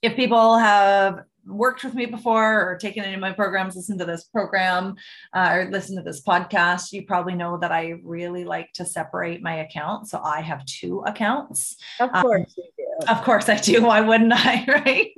if 0.00 0.16
people 0.16 0.58
have 0.58 1.20
worked 1.44 1.82
with 1.82 1.94
me 1.94 2.06
before 2.06 2.70
or 2.70 2.76
taken 2.78 3.04
any 3.04 3.14
of 3.14 3.20
my 3.20 3.32
programs, 3.32 3.74
listen 3.74 3.98
to 3.98 4.04
this 4.04 4.24
program 4.24 4.94
uh, 5.32 5.50
or 5.52 5.70
listen 5.70 5.96
to 5.96 6.02
this 6.02 6.22
podcast, 6.22 6.92
you 6.92 7.04
probably 7.04 7.34
know 7.34 7.56
that 7.58 7.72
I 7.72 7.94
really 8.04 8.44
like 8.44 8.72
to 8.74 8.84
separate 8.84 9.42
my 9.42 9.56
accounts. 9.56 10.10
So 10.10 10.20
I 10.22 10.40
have 10.40 10.64
two 10.66 11.02
accounts. 11.06 11.76
Of 12.00 12.10
Um, 12.12 12.22
course 12.22 12.54
you 12.56 12.64
do. 12.76 13.06
Of 13.08 13.22
course 13.22 13.48
I 13.48 13.56
do. 13.56 13.82
Why 13.82 14.00
wouldn't 14.00 14.32
I? 14.34 14.64
Right. 14.68 15.10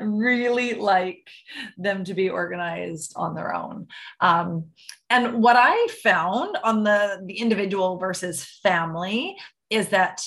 Really 0.00 0.74
like 0.74 1.28
them 1.76 2.04
to 2.04 2.14
be 2.14 2.30
organized 2.30 3.12
on 3.16 3.34
their 3.34 3.54
own. 3.54 3.86
Um, 4.20 4.66
and 5.10 5.42
what 5.42 5.56
I 5.56 5.88
found 6.02 6.56
on 6.64 6.84
the, 6.84 7.22
the 7.26 7.34
individual 7.34 7.98
versus 7.98 8.44
family 8.62 9.36
is 9.70 9.88
that 9.88 10.26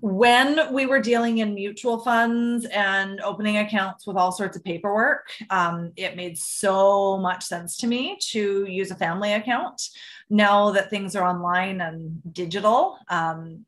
when 0.00 0.72
we 0.72 0.86
were 0.86 1.00
dealing 1.00 1.38
in 1.38 1.54
mutual 1.54 1.98
funds 1.98 2.66
and 2.66 3.20
opening 3.20 3.58
accounts 3.58 4.06
with 4.06 4.16
all 4.16 4.32
sorts 4.32 4.56
of 4.56 4.64
paperwork, 4.64 5.28
um, 5.50 5.92
it 5.96 6.16
made 6.16 6.36
so 6.36 7.16
much 7.18 7.44
sense 7.44 7.76
to 7.78 7.86
me 7.86 8.18
to 8.30 8.66
use 8.68 8.90
a 8.90 8.96
family 8.96 9.32
account. 9.32 9.80
Now 10.28 10.72
that 10.72 10.90
things 10.90 11.14
are 11.14 11.26
online 11.26 11.80
and 11.80 12.20
digital, 12.32 12.98
um, 13.08 13.64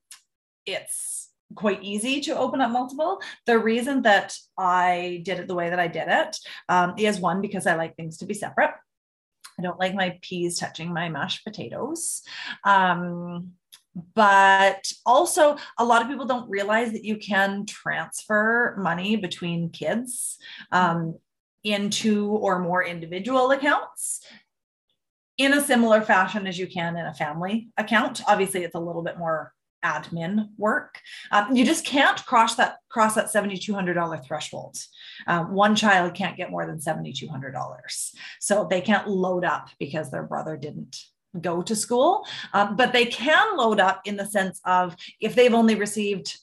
it's 0.66 1.28
quite 1.54 1.82
easy 1.82 2.20
to 2.22 2.36
open 2.36 2.60
up 2.60 2.70
multiple. 2.70 3.20
The 3.46 3.58
reason 3.58 4.02
that 4.02 4.36
I 4.56 5.22
did 5.24 5.40
it 5.40 5.48
the 5.48 5.54
way 5.54 5.70
that 5.70 5.80
I 5.80 5.88
did 5.88 6.08
it 6.08 6.36
um, 6.68 6.94
is 6.98 7.20
one, 7.20 7.40
because 7.40 7.66
I 7.66 7.74
like 7.74 7.96
things 7.96 8.18
to 8.18 8.26
be 8.26 8.34
separate. 8.34 8.70
I 9.58 9.62
don't 9.62 9.80
like 9.80 9.94
my 9.94 10.18
peas 10.22 10.58
touching 10.58 10.92
my 10.92 11.08
mashed 11.08 11.44
potatoes. 11.44 12.22
Um, 12.64 13.52
but 14.14 14.92
also, 15.04 15.56
a 15.78 15.84
lot 15.84 16.02
of 16.02 16.08
people 16.08 16.26
don't 16.26 16.48
realize 16.48 16.92
that 16.92 17.04
you 17.04 17.16
can 17.16 17.66
transfer 17.66 18.76
money 18.78 19.16
between 19.16 19.70
kids 19.70 20.38
um, 20.70 21.18
into 21.64 22.28
or 22.28 22.60
more 22.60 22.84
individual 22.84 23.50
accounts 23.50 24.24
in 25.36 25.52
a 25.54 25.60
similar 25.60 26.02
fashion 26.02 26.46
as 26.46 26.58
you 26.58 26.66
can 26.66 26.96
in 26.96 27.06
a 27.06 27.14
family 27.14 27.68
account. 27.76 28.22
Obviously, 28.28 28.62
it's 28.62 28.76
a 28.76 28.80
little 28.80 29.02
bit 29.02 29.18
more 29.18 29.52
admin 29.84 30.48
work. 30.56 31.00
Um, 31.30 31.54
you 31.54 31.64
just 31.64 31.84
can't 31.84 32.24
cross 32.26 32.56
that 32.56 32.78
cross 32.88 33.14
that 33.14 33.30
seventy 33.30 33.56
two 33.56 33.74
hundred 33.74 33.94
dollar 33.94 34.18
threshold. 34.18 34.76
Um, 35.26 35.52
one 35.52 35.76
child 35.76 36.14
can't 36.14 36.36
get 36.36 36.50
more 36.50 36.66
than 36.66 36.80
seventy 36.80 37.12
two 37.12 37.28
hundred 37.28 37.52
dollars, 37.52 38.12
so 38.40 38.66
they 38.68 38.80
can't 38.80 39.08
load 39.08 39.44
up 39.44 39.68
because 39.78 40.10
their 40.10 40.24
brother 40.24 40.56
didn't 40.56 40.96
go 41.40 41.62
to 41.62 41.76
school. 41.76 42.26
Um, 42.52 42.76
but 42.76 42.92
they 42.92 43.06
can 43.06 43.56
load 43.56 43.80
up 43.80 44.02
in 44.04 44.16
the 44.16 44.26
sense 44.26 44.60
of 44.64 44.96
if 45.20 45.34
they've 45.34 45.54
only 45.54 45.74
received 45.74 46.38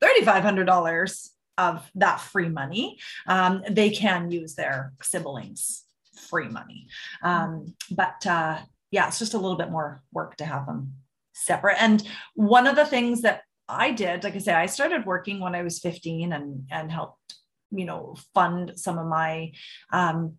thirty 0.00 0.24
five 0.24 0.42
hundred 0.42 0.64
dollars 0.66 1.30
of 1.58 1.90
that 1.94 2.20
free 2.20 2.48
money, 2.48 2.98
um, 3.26 3.62
they 3.68 3.90
can 3.90 4.30
use 4.30 4.54
their 4.54 4.94
siblings' 5.02 5.84
free 6.28 6.48
money. 6.48 6.86
Um, 7.22 7.74
but 7.90 8.26
uh, 8.26 8.58
yeah, 8.90 9.08
it's 9.08 9.18
just 9.18 9.34
a 9.34 9.38
little 9.38 9.58
bit 9.58 9.70
more 9.70 10.02
work 10.12 10.36
to 10.36 10.44
have 10.44 10.66
them 10.66 10.94
separate. 11.40 11.80
And 11.80 12.06
one 12.34 12.66
of 12.66 12.76
the 12.76 12.86
things 12.86 13.22
that 13.22 13.42
I 13.68 13.92
did, 13.92 14.24
like 14.24 14.34
I 14.34 14.38
said, 14.38 14.56
I 14.56 14.66
started 14.66 15.06
working 15.06 15.40
when 15.40 15.54
I 15.54 15.62
was 15.62 15.78
15 15.78 16.32
and 16.32 16.66
and 16.70 16.90
helped, 16.90 17.34
you 17.70 17.84
know, 17.84 18.16
fund 18.34 18.72
some 18.76 18.98
of 18.98 19.06
my 19.06 19.52
um, 19.92 20.36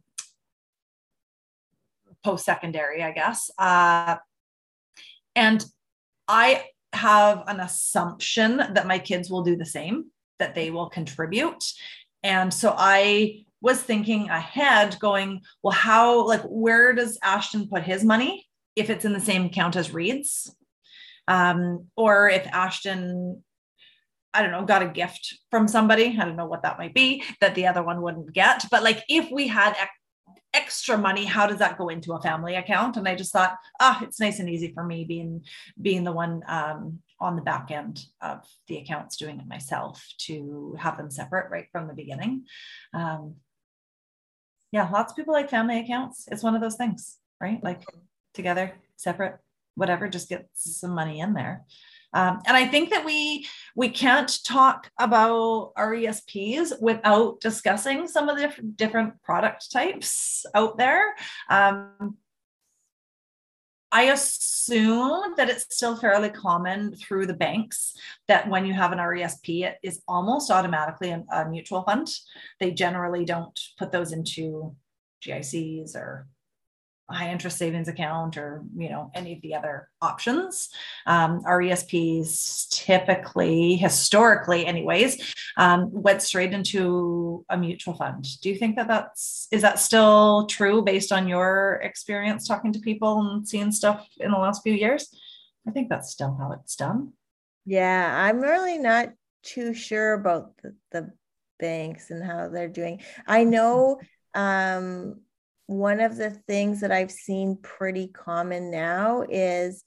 post-secondary, 2.24 3.04
I 3.04 3.12
guess. 3.12 3.50
Uh, 3.58 4.18
and 5.36 5.66
I 6.28 6.66
have 6.94 7.44
an 7.48 7.60
assumption 7.62 8.58
that 8.58 8.88
my 8.88 9.00
kids 9.00 9.30
will 9.30 9.44
do 9.44 9.56
the 9.56 9.66
same, 9.66 10.12
that 10.40 10.56
they 10.56 10.72
will 10.72 10.90
contribute. 10.90 11.64
And 12.24 12.54
so 12.54 12.76
I 12.78 13.46
was 13.62 13.82
thinking 13.82 14.30
ahead, 14.30 14.98
going, 15.00 15.42
well, 15.64 15.74
how, 15.74 16.28
like, 16.28 16.42
where 16.44 16.94
does 16.94 17.18
Ashton 17.24 17.68
put 17.68 17.84
his 17.84 18.04
money 18.04 18.48
if 18.76 18.90
it's 18.90 19.06
in 19.06 19.14
the 19.14 19.20
same 19.20 19.46
account 19.46 19.76
as 19.76 19.94
Reed's? 19.94 20.54
Um, 21.32 21.88
or 21.96 22.30
if 22.30 22.46
Ashton, 22.48 23.42
I 24.34 24.42
don't 24.42 24.52
know, 24.52 24.66
got 24.66 24.84
a 24.84 24.88
gift 24.88 25.38
from 25.50 25.68
somebody, 25.68 26.18
I 26.20 26.26
don't 26.26 26.36
know 26.36 26.46
what 26.46 26.64
that 26.64 26.78
might 26.78 26.94
be, 26.94 27.24
that 27.40 27.56
the 27.56 27.68
other 27.68 27.84
one 27.84 28.02
wouldn't 28.02 28.34
get. 28.34 28.66
But 28.70 28.84
like, 28.84 29.04
if 29.08 29.32
we 29.32 29.48
had 29.48 29.76
extra 30.54 30.98
money 30.98 31.24
how 31.24 31.48
does 31.48 31.60
that 31.60 31.78
go 31.78 31.88
into 31.88 32.12
a 32.12 32.22
family 32.22 32.56
account? 32.56 32.98
And 32.98 33.08
i 33.08 33.16
just 33.16 33.32
thought 33.32 33.56
ah 33.80 34.04
it's 34.04 34.20
nice 34.20 34.40
and 34.40 34.50
easy 34.50 34.74
for 34.74 34.84
me 34.84 35.06
being 35.06 35.46
being 35.82 36.04
the 36.04 36.12
one 36.12 36.44
um, 36.46 37.00
on 37.22 37.38
the 37.38 37.42
back 37.42 37.72
end 37.72 38.04
of 38.20 38.46
the 38.68 38.78
accounts 38.78 39.16
doing 39.16 39.40
it 39.40 39.48
myself 39.48 40.06
to 40.26 40.76
have 40.78 40.98
them 40.98 41.10
separate 41.10 41.50
right 41.50 41.68
from 41.72 41.88
the 41.88 41.94
beginning. 41.94 42.46
Um, 42.94 43.36
yeah 44.74 44.90
lots 44.90 45.14
of 45.14 45.16
people 45.16 45.34
like 45.34 45.50
family 45.50 45.80
accounts. 45.80 46.28
It's 46.30 46.44
one 46.44 46.56
of 46.56 46.62
those 46.62 46.76
things 46.76 47.18
right? 47.40 47.64
Like 47.64 47.84
together 48.34 48.74
separate 48.98 49.38
whatever 49.76 50.08
just 50.08 50.30
get 50.30 50.48
some 50.54 50.92
money 50.92 51.20
in 51.20 51.34
there 51.34 51.66
um, 52.14 52.40
and 52.46 52.58
I 52.58 52.66
think 52.68 52.90
that 52.90 53.06
we 53.06 53.48
we 53.76 53.90
can't 53.90 54.44
talk 54.44 54.90
about 55.00 55.74
RESPs 55.78 56.74
without 56.82 57.40
discussing 57.40 58.08
some 58.08 58.28
of 58.28 58.38
the 58.38 58.52
different 58.76 59.22
product 59.24 59.72
types 59.72 60.46
out 60.54 60.78
there. 60.78 61.16
Um, 61.50 62.18
I 63.94 64.04
assume 64.04 65.34
that 65.36 65.50
it's 65.50 65.68
still 65.70 65.98
fairly 65.98 66.30
common 66.30 66.96
through 66.96 67.26
the 67.28 67.34
banks 67.34 67.94
that 68.30 68.48
when 68.48 68.66
you 68.66 68.74
have 68.74 68.94
an 68.94 69.00
RESP, 69.00 69.66
it 69.66 69.78
is 69.84 70.02
almost 70.08 70.50
automatically 70.50 71.12
a, 71.12 71.24
a 71.32 71.50
mutual 71.50 71.84
fund. 71.84 72.10
They 72.60 72.72
generally 72.72 73.26
don't 73.26 73.58
put 73.78 73.92
those 73.92 74.14
into 74.14 74.76
GICs 75.26 75.96
or 75.96 76.28
high 77.14 77.32
interest 77.32 77.58
savings 77.58 77.88
account 77.88 78.38
or 78.38 78.64
you 78.76 78.90
know 78.90 79.12
any 79.14 79.34
of 79.34 79.42
the 79.42 79.56
other 79.56 79.90
options. 80.02 80.70
Um, 81.06 81.42
resps 81.46 82.68
typically 82.72 83.76
historically 83.76 84.66
anyways 84.66 85.34
um, 85.58 85.90
went 85.92 86.22
straight 86.22 86.54
into 86.54 87.46
a 87.50 87.58
mutual 87.58 87.94
fund. 87.94 88.26
Do 88.42 88.50
you 88.50 88.56
think 88.56 88.76
that 88.76 88.88
that's 88.88 89.48
is 89.52 89.62
that 89.62 89.80
still 89.80 90.48
true 90.48 90.82
based 90.82 91.12
on 91.12 91.28
your 91.28 91.80
experience 91.84 92.48
talking 92.48 92.74
to 92.74 92.80
people 92.80 93.20
and 93.22 93.48
seeing 93.48 93.72
stuff 93.72 94.08
in 94.18 94.32
the 94.32 94.38
last 94.38 94.64
few 94.64 94.74
years? 94.74 95.14
I 95.68 95.72
think 95.72 95.90
that's 95.90 96.12
still 96.12 96.36
how 96.40 96.54
it's 96.54 96.76
done. 96.76 97.14
Yeah 97.66 98.12
i'm 98.26 98.40
really 98.40 98.80
not 98.80 99.10
too 99.44 99.74
sure 99.74 100.14
about 100.14 100.58
the, 100.64 100.76
the 100.92 101.12
banks 101.62 102.10
and 102.10 102.22
how 102.24 102.50
they're 102.50 102.68
doing. 102.68 103.02
I 103.26 103.46
know 103.46 104.02
um 104.34 105.22
one 105.72 106.02
of 106.02 106.18
the 106.18 106.32
things 106.32 106.82
that 106.82 106.92
I've 106.92 107.12
seen 107.12 107.58
pretty 107.62 108.08
common 108.08 108.70
now 108.72 109.24
is 109.30 109.84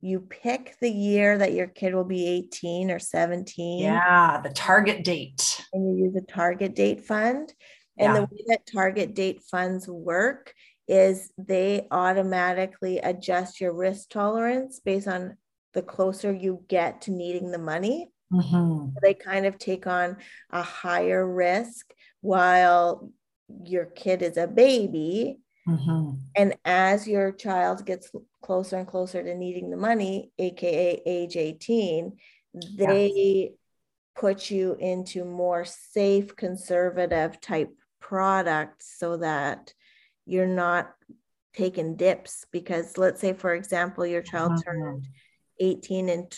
you 0.00 0.20
pick 0.20 0.76
the 0.80 0.90
year 0.90 1.38
that 1.38 1.54
your 1.54 1.66
kid 1.66 1.94
will 1.94 2.04
be 2.04 2.26
18 2.26 2.90
or 2.90 2.98
17. 2.98 3.82
Yeah, 3.82 4.40
the 4.42 4.50
target 4.50 5.02
date. 5.02 5.60
And 5.72 5.98
you 5.98 6.04
use 6.04 6.16
a 6.16 6.32
target 6.32 6.74
date 6.74 7.04
fund. 7.04 7.52
And 7.98 8.12
yeah. 8.12 8.20
the 8.20 8.22
way 8.22 8.44
that 8.48 8.66
target 8.72 9.14
date 9.14 9.42
funds 9.50 9.88
work 9.88 10.52
is 10.86 11.32
they 11.38 11.86
automatically 11.90 12.98
adjust 12.98 13.60
your 13.60 13.72
risk 13.72 14.10
tolerance 14.10 14.80
based 14.84 15.08
on 15.08 15.36
the 15.72 15.82
closer 15.82 16.32
you 16.32 16.64
get 16.68 17.02
to 17.02 17.10
needing 17.10 17.50
the 17.50 17.58
money. 17.58 18.10
Mm-hmm. 18.32 18.90
They 19.02 19.14
kind 19.14 19.46
of 19.46 19.58
take 19.58 19.86
on 19.86 20.18
a 20.50 20.62
higher 20.62 21.26
risk 21.26 21.92
while 22.20 23.10
your 23.64 23.86
kid 23.86 24.22
is 24.22 24.36
a 24.36 24.46
baby. 24.46 25.38
Mm-hmm. 25.68 26.10
And 26.36 26.56
as 26.64 27.08
your 27.08 27.32
child 27.32 27.86
gets 27.86 28.10
closer 28.42 28.76
and 28.76 28.86
closer 28.86 29.22
to 29.22 29.34
needing 29.34 29.70
the 29.70 29.76
money, 29.76 30.30
AKA 30.38 31.02
age 31.06 31.36
18, 31.36 32.16
they 32.76 33.52
put 34.14 34.50
you 34.50 34.76
into 34.78 35.24
more 35.24 35.64
safe, 35.64 36.36
conservative 36.36 37.40
type 37.40 37.70
products 38.00 38.94
so 38.98 39.16
that 39.16 39.72
you're 40.26 40.46
not 40.46 40.92
taking 41.54 41.96
dips. 41.96 42.44
Because 42.52 42.98
let's 42.98 43.20
say, 43.20 43.32
for 43.32 43.54
example, 43.54 44.06
your 44.06 44.22
child 44.22 44.52
mm-hmm. 44.52 44.70
turned 44.70 45.08
18 45.60 46.08
in, 46.08 46.28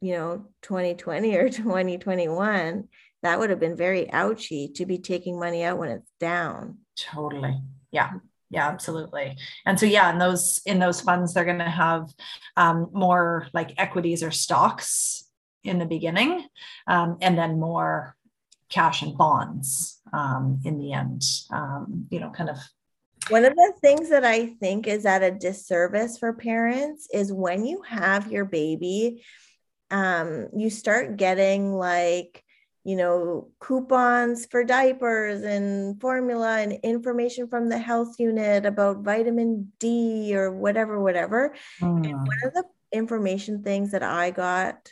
you 0.00 0.14
know, 0.14 0.46
2020 0.62 1.36
or 1.36 1.48
2021 1.50 2.88
that 3.22 3.38
would 3.38 3.50
have 3.50 3.60
been 3.60 3.76
very 3.76 4.10
ouchy 4.12 4.68
to 4.76 4.86
be 4.86 4.98
taking 4.98 5.38
money 5.38 5.64
out 5.64 5.78
when 5.78 5.90
it's 5.90 6.10
down. 6.20 6.78
Totally. 6.96 7.60
Yeah. 7.90 8.12
Yeah, 8.50 8.66
absolutely. 8.68 9.36
And 9.66 9.78
so, 9.78 9.84
yeah, 9.84 10.10
in 10.10 10.18
those 10.18 10.62
in 10.64 10.78
those 10.78 11.02
funds, 11.02 11.34
they're 11.34 11.44
going 11.44 11.58
to 11.58 11.64
have 11.64 12.08
um, 12.56 12.88
more 12.92 13.46
like 13.52 13.74
equities 13.76 14.22
or 14.22 14.30
stocks 14.30 15.24
in 15.64 15.78
the 15.78 15.84
beginning, 15.84 16.46
um, 16.86 17.18
and 17.20 17.36
then 17.36 17.60
more 17.60 18.16
cash 18.70 19.02
and 19.02 19.18
bonds 19.18 20.00
um, 20.14 20.60
in 20.64 20.78
the 20.78 20.94
end. 20.94 21.22
Um, 21.50 22.06
you 22.10 22.20
know, 22.20 22.30
kind 22.30 22.48
of 22.48 22.56
one 23.28 23.44
of 23.44 23.54
the 23.54 23.72
things 23.82 24.08
that 24.08 24.24
I 24.24 24.46
think 24.46 24.86
is 24.86 25.04
at 25.04 25.22
a 25.22 25.30
disservice 25.30 26.16
for 26.16 26.32
parents 26.32 27.08
is 27.12 27.30
when 27.30 27.66
you 27.66 27.82
have 27.82 28.32
your 28.32 28.46
baby, 28.46 29.24
um, 29.90 30.48
you 30.56 30.70
start 30.70 31.18
getting 31.18 31.74
like 31.74 32.42
you 32.88 32.96
know, 32.96 33.50
coupons 33.60 34.46
for 34.46 34.64
diapers 34.64 35.42
and 35.42 36.00
formula 36.00 36.56
and 36.60 36.72
information 36.82 37.46
from 37.46 37.68
the 37.68 37.76
health 37.76 38.18
unit 38.18 38.64
about 38.64 39.04
vitamin 39.04 39.70
D 39.78 40.34
or 40.34 40.50
whatever, 40.50 40.98
whatever. 40.98 41.54
Mm. 41.82 42.06
And 42.06 42.14
one 42.14 42.38
of 42.46 42.54
the 42.54 42.64
information 42.90 43.62
things 43.62 43.90
that 43.90 44.02
I 44.02 44.30
got 44.30 44.90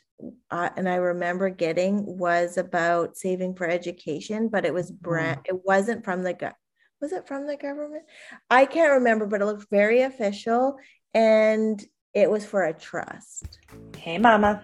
uh, 0.51 0.69
and 0.77 0.87
I 0.87 0.97
remember 0.97 1.49
getting 1.49 2.19
was 2.19 2.59
about 2.59 3.17
saving 3.17 3.55
for 3.55 3.67
education, 3.67 4.49
but 4.49 4.67
it 4.67 4.75
was 4.75 4.91
brand, 4.91 5.39
mm. 5.39 5.55
it 5.55 5.65
wasn't 5.65 6.05
from 6.05 6.23
the, 6.23 6.35
go- 6.35 6.53
was 7.01 7.13
it 7.13 7.27
from 7.27 7.47
the 7.47 7.57
government? 7.57 8.05
I 8.51 8.67
can't 8.67 8.93
remember, 8.93 9.25
but 9.25 9.41
it 9.41 9.47
looked 9.47 9.71
very 9.71 10.03
official 10.03 10.77
and 11.15 11.83
it 12.13 12.31
was 12.31 12.45
for 12.45 12.65
a 12.65 12.75
trust. 12.75 13.59
Hey, 13.97 14.19
mama. 14.19 14.63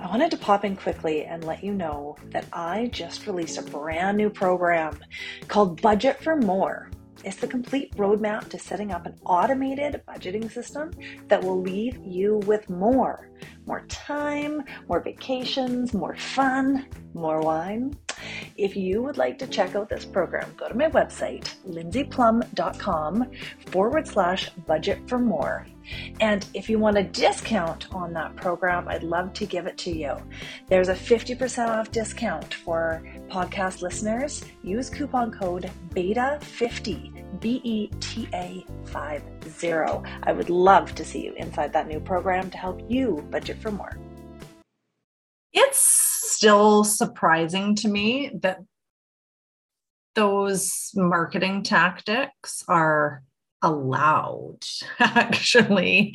I 0.00 0.06
wanted 0.08 0.30
to 0.32 0.36
pop 0.36 0.64
in 0.64 0.76
quickly 0.76 1.24
and 1.24 1.44
let 1.44 1.62
you 1.62 1.72
know 1.72 2.16
that 2.30 2.46
I 2.52 2.90
just 2.92 3.26
released 3.26 3.58
a 3.58 3.62
brand 3.62 4.18
new 4.18 4.28
program 4.28 4.98
called 5.48 5.80
Budget 5.80 6.22
for 6.22 6.36
More. 6.36 6.90
It's 7.24 7.36
the 7.36 7.46
complete 7.46 7.96
roadmap 7.96 8.50
to 8.50 8.58
setting 8.58 8.92
up 8.92 9.06
an 9.06 9.16
automated 9.24 10.02
budgeting 10.06 10.52
system 10.52 10.90
that 11.28 11.42
will 11.42 11.60
leave 11.60 11.98
you 12.04 12.38
with 12.46 12.68
more. 12.68 13.30
More 13.66 13.86
time, 13.86 14.62
more 14.88 15.00
vacations, 15.00 15.94
more 15.94 16.16
fun, 16.16 16.86
more 17.14 17.40
wine. 17.40 17.96
If 18.56 18.76
you 18.76 19.02
would 19.02 19.16
like 19.16 19.38
to 19.40 19.48
check 19.48 19.74
out 19.74 19.88
this 19.88 20.04
program, 20.04 20.54
go 20.56 20.68
to 20.68 20.74
my 20.74 20.88
website, 20.88 21.52
lindsayplum.com 21.68 23.30
forward 23.66 24.06
slash 24.06 24.50
budget 24.66 25.00
for 25.08 25.18
more. 25.18 25.66
And 26.20 26.46
if 26.54 26.70
you 26.70 26.78
want 26.78 26.96
a 26.96 27.02
discount 27.02 27.92
on 27.92 28.12
that 28.12 28.36
program, 28.36 28.88
I'd 28.88 29.02
love 29.02 29.32
to 29.34 29.46
give 29.46 29.66
it 29.66 29.76
to 29.78 29.90
you. 29.90 30.16
There's 30.68 30.88
a 30.88 30.94
50% 30.94 31.68
off 31.68 31.90
discount 31.90 32.54
for 32.54 33.02
podcast 33.28 33.82
listeners. 33.82 34.44
Use 34.62 34.88
coupon 34.88 35.32
code 35.32 35.70
BETA50, 35.90 37.40
B 37.40 37.60
E 37.64 37.88
T 38.00 38.28
A 38.32 38.64
50. 38.84 39.68
I 40.22 40.32
would 40.32 40.48
love 40.48 40.94
to 40.94 41.04
see 41.04 41.24
you 41.24 41.34
inside 41.34 41.72
that 41.72 41.88
new 41.88 42.00
program 42.00 42.50
to 42.50 42.58
help 42.58 42.80
you 42.88 43.26
budget 43.30 43.58
for 43.60 43.72
more. 43.72 43.98
Still 46.44 46.84
surprising 46.84 47.74
to 47.76 47.88
me 47.88 48.30
that 48.42 48.58
those 50.14 50.90
marketing 50.94 51.62
tactics 51.62 52.62
are 52.68 53.22
allowed 53.62 54.58
actually 55.00 56.14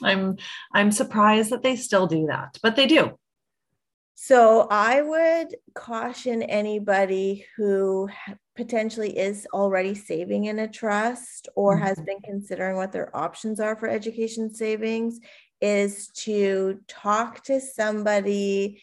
i'm 0.00 0.36
i'm 0.72 0.92
surprised 0.92 1.50
that 1.50 1.64
they 1.64 1.74
still 1.74 2.06
do 2.06 2.26
that 2.26 2.56
but 2.62 2.76
they 2.76 2.86
do 2.86 3.18
so 4.14 4.68
i 4.70 5.02
would 5.02 5.56
caution 5.74 6.44
anybody 6.44 7.44
who 7.56 8.08
potentially 8.54 9.18
is 9.18 9.44
already 9.52 9.92
saving 9.92 10.44
in 10.44 10.60
a 10.60 10.68
trust 10.68 11.48
or 11.56 11.74
mm-hmm. 11.74 11.84
has 11.84 12.00
been 12.02 12.20
considering 12.24 12.76
what 12.76 12.92
their 12.92 13.14
options 13.16 13.58
are 13.58 13.74
for 13.74 13.88
education 13.88 14.54
savings 14.54 15.18
is 15.60 16.10
to 16.10 16.78
talk 16.86 17.42
to 17.42 17.60
somebody 17.60 18.80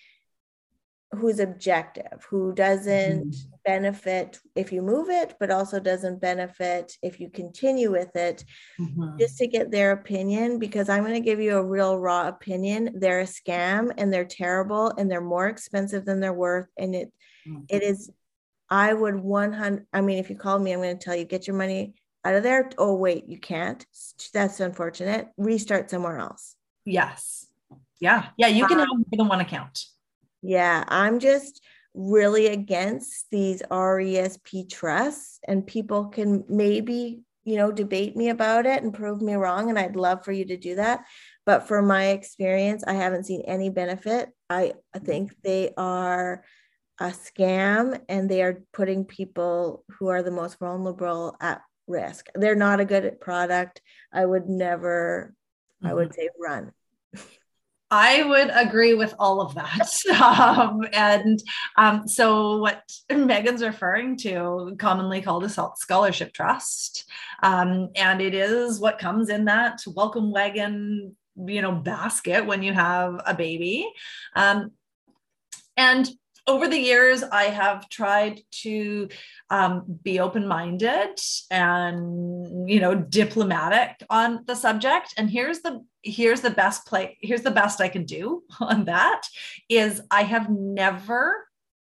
who's 1.17 1.39
objective, 1.39 2.25
who 2.29 2.53
doesn't 2.53 3.31
mm-hmm. 3.31 3.55
benefit 3.65 4.39
if 4.55 4.71
you 4.71 4.81
move 4.81 5.09
it, 5.09 5.35
but 5.39 5.51
also 5.51 5.79
doesn't 5.79 6.21
benefit 6.21 6.97
if 7.01 7.19
you 7.19 7.29
continue 7.29 7.91
with 7.91 8.15
it, 8.15 8.43
mm-hmm. 8.79 9.17
just 9.19 9.37
to 9.37 9.47
get 9.47 9.71
their 9.71 9.91
opinion. 9.91 10.59
Because 10.59 10.89
I'm 10.89 11.03
going 11.03 11.13
to 11.13 11.19
give 11.19 11.39
you 11.39 11.57
a 11.57 11.65
real 11.65 11.97
raw 11.97 12.27
opinion. 12.27 12.91
They're 12.95 13.21
a 13.21 13.25
scam 13.25 13.91
and 13.97 14.11
they're 14.11 14.25
terrible 14.25 14.91
and 14.97 15.09
they're 15.09 15.21
more 15.21 15.47
expensive 15.47 16.05
than 16.05 16.19
they're 16.19 16.33
worth. 16.33 16.67
And 16.77 16.95
it, 16.95 17.13
mm-hmm. 17.47 17.63
it 17.69 17.83
is, 17.83 18.11
I 18.69 18.93
would 18.93 19.15
100, 19.15 19.85
I 19.93 20.01
mean, 20.01 20.17
if 20.17 20.29
you 20.29 20.35
call 20.35 20.59
me, 20.59 20.73
I'm 20.73 20.79
going 20.79 20.97
to 20.97 21.03
tell 21.03 21.15
you, 21.15 21.25
get 21.25 21.47
your 21.47 21.55
money 21.55 21.93
out 22.25 22.35
of 22.35 22.43
there. 22.43 22.69
Oh, 22.77 22.95
wait, 22.95 23.27
you 23.27 23.39
can't. 23.39 23.85
That's 24.33 24.59
unfortunate. 24.59 25.29
Restart 25.37 25.89
somewhere 25.89 26.19
else. 26.19 26.55
Yes. 26.85 27.47
Yeah. 27.99 28.27
Yeah. 28.37 28.47
You 28.47 28.65
can 28.67 28.79
um, 28.79 28.87
have 28.87 28.89
more 28.89 29.05
than 29.11 29.27
one 29.27 29.41
account. 29.41 29.85
Yeah, 30.43 30.83
I'm 30.89 31.19
just 31.19 31.63
really 31.93 32.47
against 32.47 33.29
these 33.31 33.61
RESP 33.71 34.69
trusts, 34.69 35.39
and 35.47 35.65
people 35.65 36.07
can 36.07 36.43
maybe, 36.49 37.21
you 37.45 37.55
know, 37.55 37.71
debate 37.71 38.15
me 38.17 38.29
about 38.29 38.65
it 38.65 38.83
and 38.83 38.93
prove 38.93 39.21
me 39.21 39.35
wrong. 39.35 39.69
And 39.69 39.79
I'd 39.79 39.95
love 39.95 40.25
for 40.25 40.33
you 40.33 40.45
to 40.45 40.57
do 40.57 40.75
that. 40.75 41.05
But 41.45 41.67
for 41.67 41.81
my 41.81 42.07
experience, 42.07 42.83
I 42.85 42.93
haven't 42.93 43.25
seen 43.25 43.43
any 43.47 43.69
benefit. 43.69 44.29
I, 44.49 44.73
I 44.93 44.99
think 44.99 45.33
they 45.43 45.71
are 45.77 46.43
a 46.99 47.05
scam 47.05 47.99
and 48.07 48.29
they 48.29 48.43
are 48.43 48.63
putting 48.73 49.05
people 49.05 49.83
who 49.97 50.09
are 50.09 50.23
the 50.23 50.31
most 50.31 50.59
vulnerable 50.59 51.35
at 51.39 51.61
risk. 51.87 52.27
They're 52.35 52.55
not 52.55 52.79
a 52.79 52.85
good 52.85 53.19
product. 53.19 53.81
I 54.11 54.25
would 54.25 54.47
never, 54.47 55.33
mm-hmm. 55.77 55.87
I 55.87 55.93
would 55.93 56.09
mm-hmm. 56.09 56.21
say 56.21 56.29
run. 56.39 56.71
I 57.95 58.23
would 58.23 58.49
agree 58.51 58.95
with 58.95 59.13
all 59.19 59.39
of 59.39 59.53
that. 59.53 59.89
Um, 60.23 60.81
and 60.93 61.41
um, 61.75 62.07
so, 62.07 62.57
what 62.57 62.81
Megan's 63.11 63.61
referring 63.61 64.17
to, 64.17 64.75
commonly 64.79 65.21
called 65.21 65.43
a 65.43 65.49
scholarship 65.49 66.33
trust, 66.33 67.05
um, 67.41 67.89
and 67.95 68.21
it 68.21 68.33
is 68.33 68.79
what 68.79 68.99
comes 68.99 69.29
in 69.29 69.45
that 69.45 69.81
welcome 69.87 70.31
wagon, 70.31 71.15
you 71.35 71.61
know, 71.61 71.73
basket 71.73 72.45
when 72.45 72.63
you 72.63 72.73
have 72.73 73.21
a 73.25 73.33
baby. 73.33 73.87
Um, 74.35 74.71
and 75.77 76.09
over 76.45 76.67
the 76.67 76.77
years, 76.77 77.23
I 77.23 77.45
have 77.45 77.87
tried 77.89 78.41
to 78.63 79.07
um, 79.49 79.99
be 80.03 80.19
open 80.19 80.47
minded 80.47 81.19
and 81.49 82.69
you 82.69 82.79
know 82.79 82.95
diplomatic 82.95 84.03
on 84.09 84.43
the 84.45 84.55
subject. 84.55 85.13
And 85.17 85.29
here's 85.29 85.61
the 85.61 85.85
here's 86.01 86.41
the 86.41 86.49
best 86.49 86.85
play. 86.85 87.17
Here's 87.21 87.43
the 87.43 87.51
best 87.51 87.81
I 87.81 87.87
can 87.87 88.05
do 88.05 88.43
on 88.59 88.85
that 88.85 89.23
is 89.69 90.01
I 90.11 90.23
have 90.23 90.49
never 90.49 91.47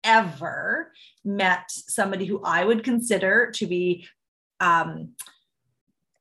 ever 0.05 0.93
met 1.25 1.65
somebody 1.69 2.27
who 2.27 2.41
I 2.45 2.65
would 2.65 2.85
consider 2.85 3.51
to 3.57 3.67
be 3.67 4.07
um, 4.61 5.15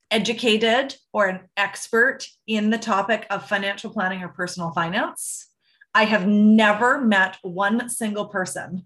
educated 0.10 0.96
or 1.14 1.28
an 1.28 1.42
expert 1.56 2.28
in 2.48 2.72
the 2.72 2.80
topic 2.80 3.28
of 3.30 3.48
financial 3.48 3.92
planning 3.92 4.24
or 4.24 4.30
personal 4.30 4.72
finance 4.72 5.50
I 5.96 6.04
have 6.04 6.28
never 6.28 7.00
met 7.00 7.38
one 7.42 7.90
single 7.90 8.26
person 8.26 8.86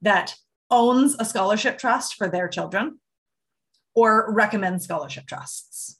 that 0.00 0.36
owns 0.70 1.16
a 1.18 1.24
scholarship 1.24 1.76
trust 1.76 2.14
for 2.14 2.28
their 2.28 2.46
children 2.46 3.00
or 3.96 4.32
recommends 4.32 4.84
scholarship 4.84 5.26
trusts. 5.26 5.98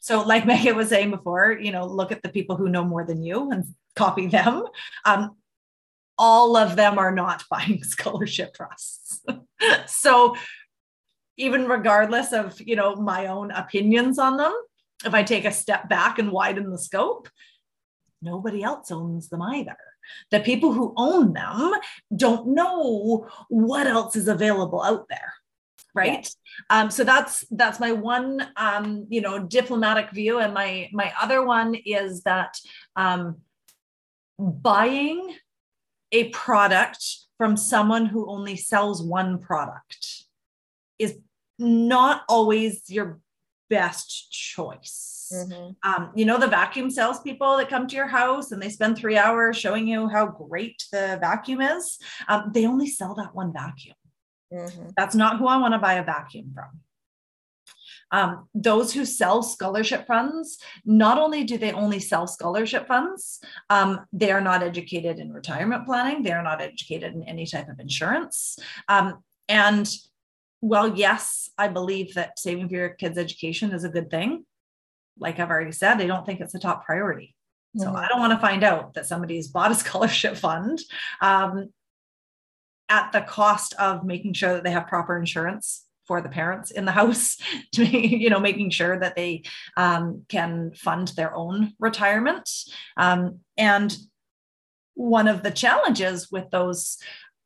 So, 0.00 0.22
like 0.22 0.46
Megan 0.46 0.76
was 0.76 0.90
saying 0.90 1.10
before, 1.10 1.58
you 1.60 1.72
know, 1.72 1.86
look 1.86 2.12
at 2.12 2.22
the 2.22 2.28
people 2.28 2.54
who 2.56 2.68
know 2.68 2.84
more 2.84 3.04
than 3.04 3.24
you 3.24 3.50
and 3.50 3.64
copy 3.96 4.28
them. 4.28 4.62
Um, 5.04 5.36
all 6.16 6.56
of 6.56 6.76
them 6.76 6.96
are 6.96 7.12
not 7.12 7.42
buying 7.50 7.82
scholarship 7.82 8.54
trusts. 8.54 9.26
so, 9.86 10.36
even 11.36 11.66
regardless 11.66 12.32
of 12.32 12.60
you 12.60 12.76
know 12.76 12.94
my 12.94 13.26
own 13.26 13.50
opinions 13.50 14.20
on 14.20 14.36
them, 14.36 14.54
if 15.04 15.14
I 15.14 15.24
take 15.24 15.46
a 15.46 15.52
step 15.52 15.88
back 15.88 16.20
and 16.20 16.30
widen 16.30 16.70
the 16.70 16.78
scope, 16.78 17.28
nobody 18.22 18.62
else 18.62 18.90
owns 18.90 19.28
them 19.28 19.42
either. 19.42 19.76
The 20.30 20.40
people 20.40 20.72
who 20.72 20.94
own 20.96 21.32
them 21.32 21.72
don't 22.14 22.48
know 22.48 23.28
what 23.48 23.86
else 23.86 24.16
is 24.16 24.28
available 24.28 24.82
out 24.82 25.08
there 25.08 25.34
right 25.94 26.32
yeah. 26.70 26.82
um, 26.82 26.90
so 26.90 27.04
that's 27.04 27.44
that's 27.50 27.80
my 27.80 27.92
one 27.92 28.46
um, 28.56 29.06
you 29.08 29.20
know 29.20 29.38
diplomatic 29.38 30.10
view 30.12 30.38
and 30.38 30.54
my 30.54 30.88
my 30.92 31.12
other 31.20 31.44
one 31.44 31.74
is 31.74 32.22
that 32.22 32.56
um, 32.96 33.38
buying 34.38 35.34
a 36.12 36.28
product 36.28 37.04
from 37.38 37.56
someone 37.56 38.06
who 38.06 38.28
only 38.28 38.56
sells 38.56 39.02
one 39.02 39.38
product 39.38 40.24
is 40.98 41.18
not 41.58 42.22
always 42.28 42.82
your 42.88 43.20
best 43.70 44.30
choice 44.30 45.20
Mm-hmm. 45.32 45.88
Um, 45.88 46.10
you 46.14 46.24
know, 46.24 46.38
the 46.38 46.48
vacuum 46.48 46.90
salespeople 46.90 47.56
that 47.56 47.68
come 47.68 47.86
to 47.86 47.96
your 47.96 48.08
house 48.08 48.52
and 48.52 48.60
they 48.60 48.68
spend 48.68 48.96
three 48.96 49.16
hours 49.16 49.56
showing 49.56 49.86
you 49.86 50.08
how 50.08 50.26
great 50.26 50.84
the 50.92 51.18
vacuum 51.20 51.60
is. 51.60 51.98
Um, 52.28 52.50
they 52.52 52.66
only 52.66 52.88
sell 52.88 53.14
that 53.14 53.34
one 53.34 53.52
vacuum. 53.52 53.96
Mm-hmm. 54.52 54.88
That's 54.96 55.14
not 55.14 55.38
who 55.38 55.46
I 55.46 55.58
want 55.58 55.74
to 55.74 55.78
buy 55.78 55.94
a 55.94 56.04
vacuum 56.04 56.52
from. 56.54 56.80
Um, 58.12 58.48
those 58.54 58.92
who 58.92 59.04
sell 59.04 59.40
scholarship 59.40 60.04
funds, 60.08 60.58
not 60.84 61.16
only 61.16 61.44
do 61.44 61.56
they 61.56 61.70
only 61.70 62.00
sell 62.00 62.26
scholarship 62.26 62.88
funds, 62.88 63.38
um, 63.68 64.00
they 64.12 64.32
are 64.32 64.40
not 64.40 64.64
educated 64.64 65.20
in 65.20 65.32
retirement 65.32 65.86
planning, 65.86 66.24
they 66.24 66.32
are 66.32 66.42
not 66.42 66.60
educated 66.60 67.14
in 67.14 67.22
any 67.22 67.46
type 67.46 67.68
of 67.68 67.78
insurance. 67.78 68.58
Um, 68.88 69.22
and 69.48 69.88
well, 70.60 70.96
yes, 70.96 71.50
I 71.56 71.68
believe 71.68 72.14
that 72.14 72.38
saving 72.38 72.68
for 72.68 72.74
your 72.74 72.88
kids' 72.90 73.18
education 73.18 73.72
is 73.72 73.84
a 73.84 73.88
good 73.88 74.10
thing 74.10 74.44
like 75.20 75.38
I've 75.38 75.50
already 75.50 75.72
said, 75.72 75.96
they 75.96 76.06
don't 76.06 76.26
think 76.26 76.40
it's 76.40 76.54
a 76.54 76.58
top 76.58 76.84
priority. 76.84 77.36
So 77.76 77.86
mm-hmm. 77.86 77.96
I 77.96 78.08
don't 78.08 78.18
want 78.18 78.32
to 78.32 78.38
find 78.38 78.64
out 78.64 78.94
that 78.94 79.06
somebody's 79.06 79.48
bought 79.52 79.70
a 79.70 79.76
scholarship 79.76 80.36
fund 80.36 80.80
um, 81.20 81.72
at 82.88 83.12
the 83.12 83.20
cost 83.20 83.74
of 83.74 84.04
making 84.04 84.32
sure 84.32 84.54
that 84.54 84.64
they 84.64 84.72
have 84.72 84.88
proper 84.88 85.16
insurance 85.16 85.84
for 86.06 86.20
the 86.20 86.28
parents 86.28 86.72
in 86.72 86.86
the 86.86 86.92
house 87.00 87.36
to 87.72 87.84
you 87.84 88.30
know 88.30 88.40
making 88.40 88.70
sure 88.70 88.98
that 88.98 89.14
they 89.14 89.44
um, 89.76 90.24
can 90.28 90.72
fund 90.74 91.08
their 91.08 91.32
own 91.36 91.72
retirement 91.78 92.50
um, 92.96 93.38
and 93.56 93.96
one 94.94 95.28
of 95.28 95.44
the 95.44 95.52
challenges 95.52 96.32
with 96.32 96.50
those 96.50 96.98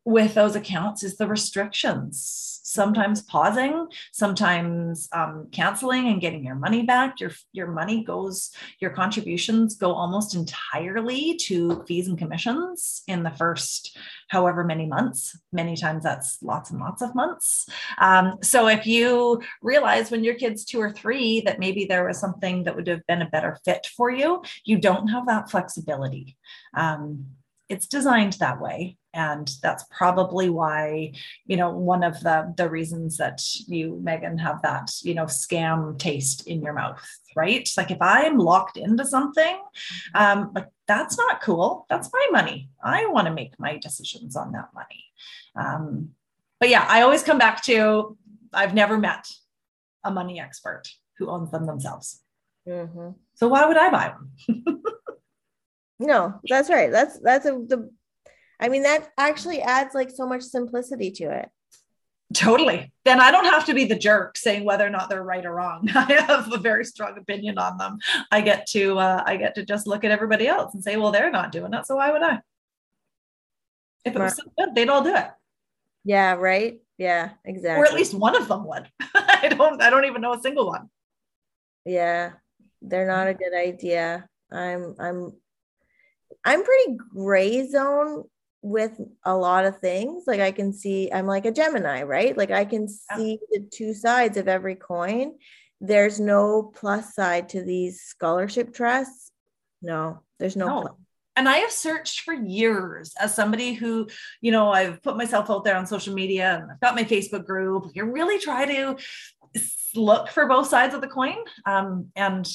with 0.05 0.35
those 0.35 0.55
accounts 0.55 1.03
is 1.03 1.17
the 1.17 1.27
restrictions. 1.27 2.61
Sometimes 2.62 3.23
pausing 3.23 3.87
sometimes 4.11 5.09
um, 5.12 5.49
canceling 5.53 6.09
and 6.09 6.21
getting 6.21 6.45
your 6.45 6.57
money 6.57 6.83
back. 6.83 7.21
Your 7.21 7.31
your 7.53 7.69
money 7.69 8.03
goes 8.03 8.51
your 8.81 8.90
contributions 8.90 9.77
go 9.77 9.93
almost 9.93 10.35
entirely 10.35 11.37
to 11.43 11.85
fees 11.87 12.09
and 12.09 12.19
commissions 12.19 13.03
in 13.07 13.23
the 13.23 13.31
first 13.31 13.97
however 14.29 14.64
many 14.64 14.87
months. 14.87 15.38
Many 15.53 15.77
times 15.77 16.03
that's 16.03 16.43
lots 16.43 16.71
and 16.71 16.81
lots 16.81 17.01
of 17.01 17.14
months. 17.14 17.69
Um, 17.99 18.38
so 18.43 18.67
if 18.67 18.87
you 18.87 19.40
realize 19.62 20.11
when 20.11 20.25
your 20.25 20.35
kid's 20.35 20.64
two 20.64 20.81
or 20.81 20.90
three 20.90 21.43
that 21.43 21.61
maybe 21.61 21.85
there 21.85 22.07
was 22.07 22.19
something 22.19 22.64
that 22.64 22.75
would 22.75 22.88
have 22.88 23.07
been 23.07 23.23
a 23.23 23.31
better 23.31 23.59
fit 23.64 23.87
for 23.97 24.11
you 24.11 24.43
you 24.64 24.79
don't 24.79 25.09
have 25.09 25.27
that 25.27 25.51
flexibility. 25.51 26.37
Um, 26.77 27.27
it's 27.69 27.87
designed 27.87 28.35
that 28.35 28.61
way 28.61 28.97
and 29.14 29.50
that's 29.62 29.85
probably 29.96 30.48
why 30.48 31.12
you 31.46 31.57
know 31.57 31.70
one 31.70 32.03
of 32.03 32.20
the 32.20 32.53
the 32.57 32.68
reasons 32.68 33.16
that 33.16 33.40
you 33.66 33.98
megan 34.03 34.37
have 34.38 34.61
that 34.62 34.90
you 35.03 35.14
know 35.14 35.24
scam 35.24 35.98
taste 35.98 36.46
in 36.46 36.62
your 36.62 36.72
mouth 36.72 37.03
right? 37.37 37.68
Like 37.77 37.90
if 37.90 37.98
i'm 38.00 38.38
locked 38.38 38.77
into 38.77 39.05
something 39.05 39.61
um 40.14 40.53
like 40.55 40.68
that's 40.87 41.16
not 41.16 41.40
cool. 41.40 41.87
That's 41.88 42.12
my 42.12 42.29
money. 42.31 42.68
I 42.83 43.07
want 43.07 43.27
to 43.27 43.33
make 43.33 43.59
my 43.59 43.79
decisions 43.79 44.37
on 44.37 44.53
that 44.53 44.68
money. 44.74 45.05
Um 45.57 46.11
but 46.61 46.68
yeah 46.70 46.87
i 46.88 47.03
always 47.03 47.22
come 47.22 47.37
back 47.37 47.62
to 47.62 48.16
i've 48.55 48.74
never 48.74 48.96
met 48.98 49.27
a 50.03 50.11
money 50.11 50.40
expert 50.40 50.85
who 51.18 51.29
owns 51.29 51.50
them 51.50 51.66
themselves. 51.66 52.20
Mm-hmm. 52.66 53.11
so 53.35 53.46
why 53.48 53.66
would 53.66 53.77
i 53.77 53.90
buy 53.90 54.14
one 54.16 54.83
no 55.98 56.40
that's 56.48 56.70
right. 56.70 56.90
That's 56.90 57.18
that's 57.20 57.44
a, 57.44 57.50
the 57.50 57.90
I 58.61 58.69
mean, 58.69 58.83
that 58.83 59.12
actually 59.19 59.61
adds 59.61 59.95
like 59.95 60.11
so 60.11 60.27
much 60.27 60.43
simplicity 60.43 61.11
to 61.12 61.25
it. 61.31 61.49
Totally. 62.33 62.93
Then 63.05 63.21
I 63.21 63.31
don't 63.31 63.45
have 63.45 63.67
to 63.67 63.75
be 63.75 63.85
the 63.85 63.99
jerk 63.99 64.37
saying 64.37 64.64
whether 64.64 64.87
or 64.87 64.90
not 64.90 65.09
they're 65.09 65.23
right 65.23 65.45
or 65.45 65.55
wrong. 65.55 65.88
I 65.95 66.25
have 66.27 66.53
a 66.53 66.59
very 66.59 66.85
strong 66.85 67.17
opinion 67.19 67.59
on 67.59 67.79
them. 67.79 67.99
I 68.31 68.40
get 68.40 68.67
to 68.69 68.99
uh, 68.99 69.23
I 69.25 69.37
get 69.37 69.55
to 69.57 69.64
just 69.64 69.87
look 69.87 70.05
at 70.05 70.11
everybody 70.11 70.49
else 70.49 70.75
and 70.75 70.83
say, 70.83 70.97
well, 70.97 71.12
they're 71.12 71.31
not 71.31 71.53
doing 71.53 71.75
it, 71.75 71.87
so 71.87 71.97
why 71.97 72.11
would 72.11 72.23
I? 72.23 72.40
If 74.05 74.17
it 74.17 74.19
was 74.19 74.37
so 74.37 74.43
good, 74.59 74.75
they'd 74.75 74.88
all 74.88 75.03
do 75.03 75.14
it. 75.14 75.29
Yeah. 76.05 76.35
Right. 76.35 76.81
Yeah. 76.99 77.31
Exactly. 77.45 77.83
Or 77.83 77.87
at 77.87 77.95
least 77.95 78.14
one 78.14 78.37
of 78.37 78.49
them 78.49 78.67
would. 78.67 78.88
I 79.14 79.49
don't. 79.57 79.81
I 79.81 79.90
don't 79.90 80.05
even 80.07 80.23
know 80.23 80.35
a 80.35 80.40
single 80.40 80.67
one. 80.67 80.90
Yeah, 81.85 82.33
they're 82.81 83.07
not 83.07 83.29
a 83.29 83.35
good 83.35 83.55
idea. 83.55 84.29
I'm 84.51 84.95
I'm 84.99 85.33
I'm 86.45 86.64
pretty 86.64 86.97
gray 87.14 87.67
zone 87.69 88.25
with 88.64 88.98
a 89.24 89.37
lot 89.37 89.66
of 89.66 89.79
things. 89.79 90.24
Like 90.27 90.40
I 90.40 90.50
can 90.50 90.72
see, 90.72 91.12
I'm 91.12 91.27
like 91.27 91.44
a 91.44 91.53
Gemini, 91.53 92.03
right? 92.03 92.37
Like 92.37 92.50
I 92.50 92.64
can 92.64 92.88
see 92.88 93.33
yeah. 93.33 93.37
the 93.50 93.68
two 93.70 93.92
sides 93.92 94.38
of 94.38 94.48
every 94.48 94.74
coin. 94.74 95.35
There's 95.83 96.18
no 96.18 96.72
plus 96.74 97.14
side 97.14 97.50
to 97.50 97.62
these 97.62 98.00
scholarship 98.00 98.72
trusts. 98.72 99.31
No, 99.83 100.22
there's 100.38 100.57
no. 100.57 100.81
no. 100.81 100.96
And 101.37 101.46
I 101.46 101.59
have 101.59 101.72
searched 101.72 102.20
for 102.20 102.33
years 102.33 103.12
as 103.20 103.35
somebody 103.35 103.74
who, 103.74 104.09
you 104.40 104.50
know, 104.50 104.70
I've 104.70 105.03
put 105.03 105.18
myself 105.18 105.50
out 105.50 105.64
there 105.64 105.77
on 105.77 105.87
social 105.87 106.14
media 106.14 106.59
and 106.62 106.70
I've 106.70 106.81
got 106.81 106.94
my 106.94 107.05
Facebook 107.05 107.44
group. 107.44 107.90
You 107.94 108.05
really 108.05 108.38
try 108.38 108.64
to 108.64 108.96
look 109.94 110.31
for 110.31 110.46
both 110.46 110.68
sides 110.68 110.94
of 110.94 111.03
the 111.03 111.09
coin. 111.09 111.37
Um, 111.66 112.12
and 112.16 112.48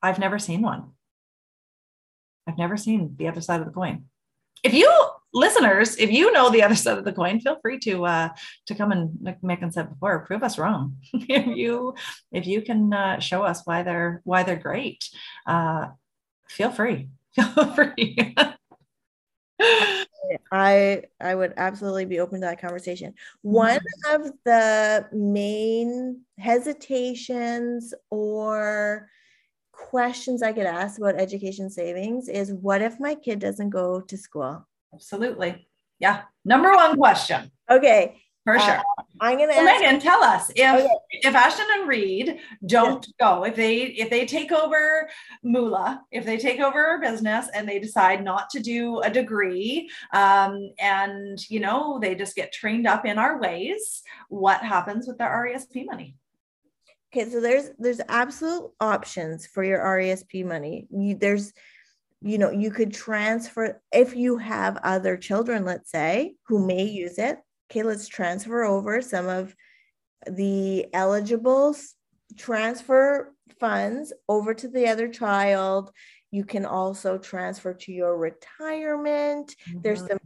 I've 0.00 0.20
never 0.20 0.38
seen 0.38 0.62
one. 0.62 0.92
I've 2.46 2.58
never 2.58 2.76
seen 2.76 3.16
the 3.18 3.26
other 3.26 3.40
side 3.40 3.60
of 3.60 3.66
the 3.66 3.72
coin. 3.72 4.04
If 4.62 4.74
you 4.74 4.92
listeners, 5.32 5.96
if 5.96 6.10
you 6.10 6.32
know 6.32 6.50
the 6.50 6.62
other 6.62 6.74
side 6.74 6.98
of 6.98 7.04
the 7.04 7.12
coin, 7.12 7.40
feel 7.40 7.58
free 7.60 7.78
to 7.80 8.04
uh, 8.04 8.28
to 8.66 8.74
come 8.74 8.92
and 8.92 9.10
like 9.22 9.42
Megan 9.42 9.72
said 9.72 9.90
before, 9.90 10.26
prove 10.26 10.42
us 10.42 10.58
wrong. 10.58 10.96
if 11.12 11.46
you 11.46 11.94
if 12.32 12.46
you 12.46 12.62
can 12.62 12.92
uh, 12.92 13.20
show 13.20 13.42
us 13.42 13.62
why 13.64 13.82
they're 13.82 14.20
why 14.24 14.42
they're 14.42 14.56
great, 14.56 15.08
uh, 15.46 15.88
feel 16.48 16.70
free. 16.70 17.08
Feel 17.32 17.72
free. 17.74 18.34
I 20.50 21.02
I 21.20 21.34
would 21.34 21.54
absolutely 21.56 22.04
be 22.04 22.18
open 22.18 22.40
to 22.40 22.46
that 22.46 22.60
conversation. 22.60 23.14
One 23.42 23.78
mm-hmm. 23.78 24.14
of 24.14 24.32
the 24.44 25.06
main 25.12 26.22
hesitations 26.38 27.94
or 28.10 29.08
questions 29.72 30.42
I 30.42 30.52
get 30.52 30.66
asked 30.66 30.98
about 30.98 31.20
education 31.20 31.70
savings 31.70 32.28
is 32.28 32.52
what 32.52 32.82
if 32.82 33.00
my 33.00 33.14
kid 33.14 33.38
doesn't 33.38 33.70
go 33.70 34.00
to 34.00 34.16
school? 34.16 34.66
Absolutely. 34.92 35.68
Yeah. 35.98 36.22
Number 36.44 36.72
one 36.72 36.96
question. 36.96 37.50
Okay. 37.70 38.20
For 38.44 38.58
sure. 38.58 38.78
Uh, 38.78 39.02
I'm 39.20 39.38
gonna 39.38 39.52
well, 39.52 39.64
Megan, 39.64 40.00
tell 40.00 40.22
us 40.24 40.50
if 40.56 40.74
okay. 40.74 40.88
if 41.10 41.34
Ashton 41.34 41.66
and 41.78 41.86
Reed 41.88 42.38
don't 42.64 43.06
go, 43.20 43.44
if 43.44 43.54
they 43.54 43.82
if 43.82 44.08
they 44.08 44.24
take 44.24 44.50
over 44.50 45.10
Moolah, 45.44 46.02
if 46.10 46.24
they 46.24 46.38
take 46.38 46.58
over 46.58 46.82
our 46.82 47.00
business 47.00 47.48
and 47.54 47.68
they 47.68 47.78
decide 47.78 48.24
not 48.24 48.48
to 48.50 48.60
do 48.60 49.00
a 49.00 49.10
degree, 49.10 49.90
um, 50.14 50.70
and 50.80 51.38
you 51.50 51.60
know 51.60 51.98
they 52.00 52.14
just 52.14 52.34
get 52.34 52.50
trained 52.50 52.86
up 52.86 53.04
in 53.04 53.18
our 53.18 53.38
ways, 53.38 54.02
what 54.30 54.62
happens 54.62 55.06
with 55.06 55.18
their 55.18 55.28
RESP 55.28 55.84
money? 55.84 56.16
Okay, 57.12 57.28
so 57.28 57.40
there's 57.42 57.70
there's 57.78 58.00
absolute 58.08 58.70
options 58.80 59.46
for 59.46 59.62
your 59.62 59.80
RESP 59.80 60.46
money. 60.46 60.86
You, 60.90 61.14
there's 61.14 61.52
you 62.22 62.38
know 62.38 62.50
you 62.50 62.70
could 62.70 62.92
transfer 62.92 63.80
if 63.92 64.14
you 64.14 64.36
have 64.36 64.76
other 64.82 65.16
children 65.16 65.64
let's 65.64 65.90
say 65.90 66.34
who 66.46 66.64
may 66.64 66.82
use 66.84 67.18
it 67.18 67.38
okay 67.70 67.82
let's 67.82 68.08
transfer 68.08 68.64
over 68.64 69.00
some 69.00 69.28
of 69.28 69.54
the 70.26 70.86
eligible 70.92 71.74
transfer 72.36 73.34
funds 73.58 74.12
over 74.28 74.54
to 74.54 74.68
the 74.68 74.86
other 74.86 75.08
child 75.08 75.90
you 76.30 76.44
can 76.44 76.64
also 76.64 77.18
transfer 77.18 77.72
to 77.72 77.92
your 77.92 78.16
retirement 78.16 79.54
mm-hmm. 79.68 79.80
there's 79.82 80.06
some 80.06 80.18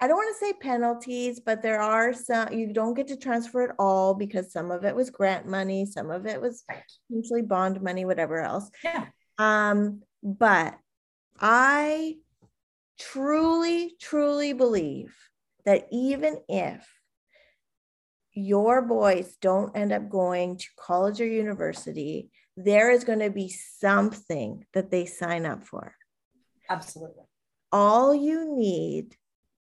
I 0.00 0.06
don't 0.06 0.16
want 0.16 0.36
to 0.38 0.46
say 0.46 0.52
penalties, 0.52 1.40
but 1.40 1.60
there 1.60 1.80
are 1.80 2.12
some, 2.12 2.52
you 2.52 2.72
don't 2.72 2.94
get 2.94 3.08
to 3.08 3.16
transfer 3.16 3.62
it 3.62 3.74
all 3.80 4.14
because 4.14 4.52
some 4.52 4.70
of 4.70 4.84
it 4.84 4.94
was 4.94 5.10
grant 5.10 5.48
money, 5.48 5.86
some 5.86 6.12
of 6.12 6.24
it 6.24 6.40
was 6.40 6.62
potentially 7.08 7.42
bond 7.42 7.82
money, 7.82 8.04
whatever 8.04 8.40
else. 8.40 8.70
Yeah. 8.84 9.06
Um, 9.38 10.02
but 10.22 10.78
I 11.40 12.16
truly, 12.98 13.94
truly 14.00 14.52
believe 14.52 15.16
that 15.64 15.86
even 15.92 16.38
if 16.48 16.88
your 18.32 18.82
boys 18.82 19.36
don't 19.40 19.76
end 19.76 19.92
up 19.92 20.08
going 20.08 20.56
to 20.58 20.66
college 20.78 21.20
or 21.20 21.26
university, 21.26 22.30
there 22.56 22.90
is 22.90 23.04
going 23.04 23.20
to 23.20 23.30
be 23.30 23.48
something 23.48 24.64
that 24.74 24.90
they 24.90 25.06
sign 25.06 25.46
up 25.46 25.64
for. 25.64 25.94
Absolutely. 26.68 27.24
All 27.72 28.14
you 28.14 28.56
need 28.56 29.16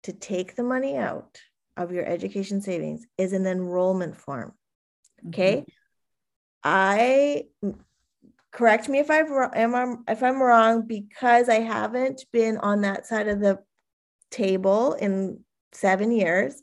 to 0.04 0.12
take 0.12 0.54
the 0.54 0.62
money 0.62 0.96
out 0.96 1.40
of 1.76 1.92
your 1.92 2.04
education 2.04 2.60
savings 2.60 3.06
is 3.16 3.32
an 3.32 3.46
enrollment 3.46 4.16
form. 4.16 4.52
Okay. 5.28 5.56
Mm-hmm. 5.56 5.70
I 6.64 7.44
correct 8.52 8.88
me 8.88 8.98
if 8.98 9.10
I 9.10 9.18
am 9.54 10.04
if 10.08 10.22
I'm 10.22 10.42
wrong 10.42 10.86
because 10.86 11.48
I 11.48 11.60
haven't 11.60 12.24
been 12.32 12.58
on 12.58 12.82
that 12.82 13.06
side 13.06 13.28
of 13.28 13.40
the 13.40 13.58
table 14.30 14.94
in 14.94 15.40
7 15.72 16.10
years. 16.10 16.62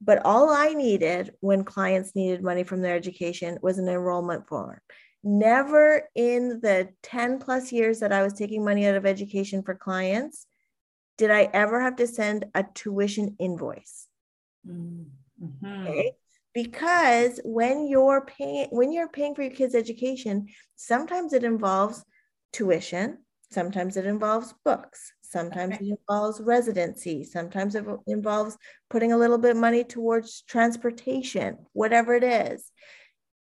But 0.00 0.24
all 0.24 0.50
I 0.50 0.74
needed 0.74 1.32
when 1.40 1.62
clients 1.64 2.16
needed 2.16 2.42
money 2.42 2.64
from 2.64 2.82
their 2.82 2.96
education 2.96 3.58
was 3.62 3.78
an 3.78 3.88
enrollment 3.88 4.48
form. 4.48 4.80
Never 5.22 6.08
in 6.16 6.60
the 6.60 6.88
10 7.04 7.38
plus 7.38 7.70
years 7.70 8.00
that 8.00 8.12
I 8.12 8.24
was 8.24 8.32
taking 8.32 8.64
money 8.64 8.86
out 8.86 8.96
of 8.96 9.06
education 9.06 9.62
for 9.62 9.76
clients 9.76 10.46
did 11.18 11.30
I 11.30 11.48
ever 11.52 11.80
have 11.80 11.96
to 11.96 12.06
send 12.06 12.46
a 12.54 12.64
tuition 12.74 13.36
invoice. 13.38 14.08
Mm-hmm. 14.66 15.86
Okay. 15.86 16.16
Because 16.54 17.40
when 17.44 17.86
you're 17.86 18.26
paying 18.26 18.68
when 18.70 18.92
you're 18.92 19.08
paying 19.08 19.34
for 19.34 19.42
your 19.42 19.52
kids' 19.52 19.74
education, 19.74 20.48
sometimes 20.76 21.32
it 21.32 21.44
involves 21.44 22.04
tuition, 22.52 23.18
sometimes 23.50 23.96
it 23.96 24.04
involves 24.04 24.54
books, 24.64 25.12
sometimes 25.22 25.74
okay. 25.74 25.86
it 25.86 25.98
involves 25.98 26.40
residency, 26.40 27.24
sometimes 27.24 27.74
it 27.74 27.84
involves 28.06 28.58
putting 28.90 29.12
a 29.12 29.16
little 29.16 29.38
bit 29.38 29.52
of 29.52 29.56
money 29.56 29.82
towards 29.82 30.42
transportation, 30.42 31.56
whatever 31.72 32.14
it 32.14 32.24
is. 32.24 32.70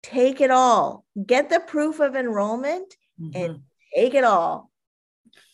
Take 0.03 0.41
it 0.41 0.51
all. 0.51 1.05
Get 1.25 1.49
the 1.49 1.61
proof 1.61 2.01
of 2.01 2.17
enrollment 2.17 2.95
mm-hmm. 3.21 3.31
and 3.37 3.61
take 3.95 4.15
it 4.15 4.25
all. 4.25 4.71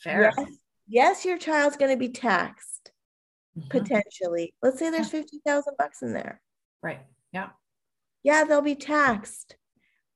Fair. 0.03 0.33
Yes, 0.37 0.49
yes, 0.89 1.25
your 1.25 1.39
child's 1.39 1.77
going 1.77 1.91
to 1.93 1.99
be 1.99 2.09
taxed 2.09 2.91
mm-hmm. 3.57 3.69
potentially. 3.69 4.55
Let's 4.63 4.79
say 4.79 4.91
there's 4.91 5.11
50,000 5.11 5.75
bucks 5.79 6.03
in 6.03 6.13
there. 6.13 6.41
Right. 6.83 7.01
Yeah. 7.33 7.51
Yeah, 8.23 8.45
they'll 8.45 8.63
be 8.63 8.75
taxed, 8.75 9.57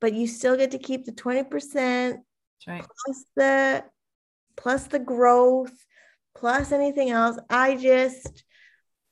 but 0.00 0.14
you 0.14 0.26
still 0.26 0.56
get 0.56 0.72
to 0.72 0.78
keep 0.78 1.04
the 1.04 1.12
20% 1.12 1.48
That's 1.50 2.20
right. 2.66 2.84
plus 3.04 3.24
the 3.36 3.84
plus 4.56 4.84
the 4.84 4.98
growth 4.98 5.72
plus 6.34 6.72
anything 6.72 7.10
else. 7.10 7.38
I 7.48 7.76
just 7.76 8.44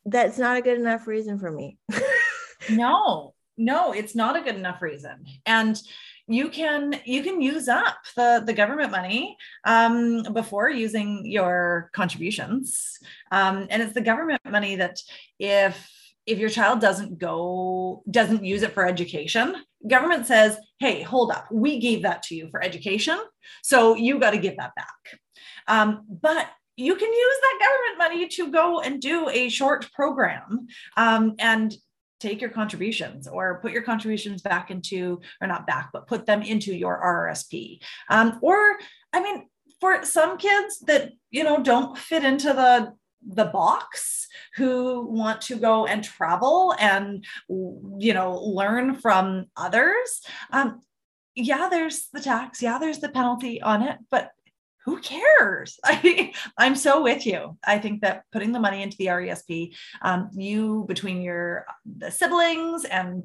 that's 0.05 0.39
not 0.39 0.57
a 0.57 0.63
good 0.63 0.79
enough 0.79 1.07
reason 1.07 1.39
for 1.39 1.51
me. 1.51 1.79
no. 2.71 3.35
No, 3.57 3.93
it's 3.93 4.15
not 4.15 4.37
a 4.37 4.41
good 4.41 4.57
enough 4.57 4.81
reason. 4.81 5.27
And 5.45 5.81
you 6.27 6.49
can 6.49 6.95
you 7.05 7.23
can 7.23 7.43
use 7.43 7.69
up 7.69 7.97
the 8.17 8.43
the 8.47 8.55
government 8.55 8.93
money 8.93 9.37
um, 9.65 10.23
before 10.33 10.71
using 10.71 11.27
your 11.27 11.91
contributions 11.93 12.99
um, 13.33 13.67
and 13.69 13.83
it's 13.83 13.95
the 13.95 14.01
government 14.01 14.41
money 14.49 14.77
that 14.77 15.01
if 15.41 15.91
if 16.31 16.39
your 16.39 16.49
child 16.49 16.81
doesn't 16.81 17.19
go 17.19 18.03
doesn't 18.11 18.45
use 18.45 18.63
it 18.63 18.73
for 18.73 18.87
education 18.87 19.55
government 19.89 20.27
says 20.27 20.59
hey 20.79 21.03
hold 21.03 21.31
up 21.31 21.47
we 21.51 21.79
gave 21.79 22.03
that 22.03 22.23
to 22.23 22.35
you 22.35 22.49
for 22.51 22.63
education 22.63 23.19
so 23.63 23.95
you 23.95 24.19
got 24.19 24.31
to 24.31 24.39
give 24.39 24.57
that 24.57 24.75
back 24.75 25.21
um, 25.67 26.05
but 26.09 26.49
you 26.77 26.97
can 26.97 27.13
use 27.13 27.37
that 27.43 27.59
government 27.61 27.99
money 27.99 28.29
to 28.29 28.51
go 28.51 28.81
and 28.81 29.01
do 29.01 29.29
a 29.29 29.49
short 29.49 29.91
program 29.93 30.67
um, 30.97 31.35
and 31.39 31.75
take 32.21 32.41
your 32.41 32.51
contributions 32.51 33.27
or 33.27 33.61
put 33.61 33.73
your 33.73 33.83
contributions 33.83 34.43
back 34.43 34.71
into, 34.71 35.21
or 35.41 35.49
not 35.49 35.67
back, 35.67 35.91
but 35.93 36.07
put 36.07 36.27
them 36.27 36.43
into 36.43 36.75
your 36.75 37.01
RRSP. 37.03 37.81
Um, 38.09 38.39
or, 38.43 38.79
I 39.13 39.23
mean, 39.23 39.47
for 39.81 40.05
some 40.05 40.37
kids 40.37 40.79
that, 40.81 41.13
you 41.31 41.43
know, 41.43 41.63
don't 41.63 41.97
fit 41.97 42.25
into 42.25 42.49
the 42.49 42.93
the 43.27 43.47
box 43.47 44.27
who 44.57 45.07
want 45.07 45.41
to 45.43 45.57
go 45.57 45.87
and 45.87 46.03
travel 46.03 46.75
and 46.79 47.25
you 47.49 48.15
know 48.15 48.39
learn 48.39 48.95
from 48.95 49.47
others 49.57 50.23
um, 50.53 50.81
yeah 51.35 51.69
there's 51.69 52.09
the 52.13 52.21
tax 52.21 52.63
yeah 52.63 52.79
there's 52.79 53.01
the 53.01 53.09
penalty 53.09 53.61
on 53.61 53.83
it 53.83 53.99
but 54.11 54.31
who 54.85 54.99
cares? 55.01 55.79
I, 55.85 56.33
I'm 56.59 56.75
so 56.75 57.03
with 57.03 57.27
you. 57.27 57.57
I 57.67 57.79
think 57.79 58.01
that 58.01 58.25
putting 58.33 58.53
the 58.53 58.61
money 58.61 58.83
into 58.83 58.97
the 58.97 59.07
RESP, 59.07 59.75
um, 60.03 60.31
you 60.35 60.85
between 60.89 61.23
your 61.23 61.67
the 61.85 62.11
siblings 62.11 62.85
and 62.85 63.25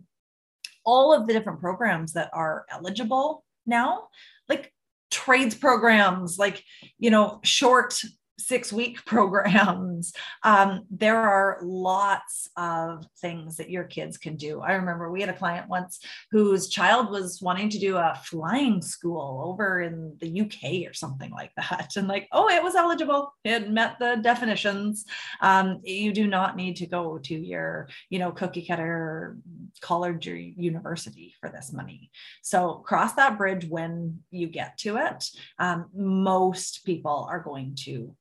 all 0.86 1.14
of 1.14 1.28
the 1.28 1.34
different 1.34 1.62
programs 1.62 2.14
that 2.14 2.30
are 2.34 2.66
eligible 2.70 3.44
now, 3.66 4.10
like 4.48 4.72
trades 5.10 5.56
programs, 5.56 6.38
like 6.38 6.64
you 7.00 7.10
know, 7.10 7.40
short 7.44 8.00
six 8.38 8.72
week 8.74 9.04
programs. 9.06 10.14
Um, 10.44 10.86
there 10.90 11.22
are 11.22 11.60
lots 11.62 12.50
of 12.58 13.06
things 13.20 13.58
that 13.58 13.70
your 13.70 13.84
kids 13.84 14.18
can 14.18 14.36
do. 14.36 14.62
I 14.62 14.74
remember 14.74 15.12
we 15.12 15.22
had 15.22 15.30
a 15.30 15.34
client 15.34 15.70
once 15.70 16.00
whose 16.32 16.70
child 16.70 17.10
was 17.10 17.42
wanting 17.42 17.70
to 17.70 17.80
do 17.80 17.98
a 17.98 18.20
flying 18.24 18.82
school 18.82 19.44
over 19.46 19.82
in 19.82 20.16
the 20.20 20.42
UK 20.42 20.90
or 20.90 20.94
something 20.94 21.32
like 21.32 21.52
that. 21.58 21.94
And 21.96 22.08
like, 22.08 22.28
oh, 22.32 22.50
it 22.50 22.64
was 22.64 22.76
eligible, 22.76 23.34
it 23.44 23.70
met 23.70 23.98
the 24.00 24.18
definitions. 24.22 25.06
Um, 25.42 25.80
you 25.84 26.12
do 26.12 26.28
not 26.28 26.56
need 26.56 26.76
to 26.78 26.88
go 26.88 27.18
to 27.20 27.36
your, 27.36 27.90
you 28.10 28.20
know, 28.20 28.32
cookie 28.32 28.66
cutter 28.66 29.38
college 29.82 30.28
or 30.28 30.36
university 30.36 31.34
for 31.40 31.50
this 31.50 31.72
money. 31.72 32.10
So 32.42 32.76
cross 32.86 33.14
that 33.14 33.38
bridge 33.38 33.68
when 33.68 34.20
you 34.32 34.48
get 34.48 34.78
to 34.80 34.98
it. 34.98 35.30
Um, 35.60 35.90
most 35.94 36.86
people 36.86 37.28
are 37.30 37.40
going 37.40 37.76
to 37.86 38.16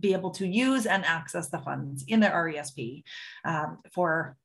be 0.00 0.12
able 0.12 0.30
to 0.30 0.46
use 0.46 0.86
and 0.86 1.04
access 1.04 1.48
the 1.48 1.58
funds 1.58 2.04
in 2.08 2.20
their 2.20 2.32
RESP 2.32 3.02
um, 3.44 3.78
for 3.92 4.36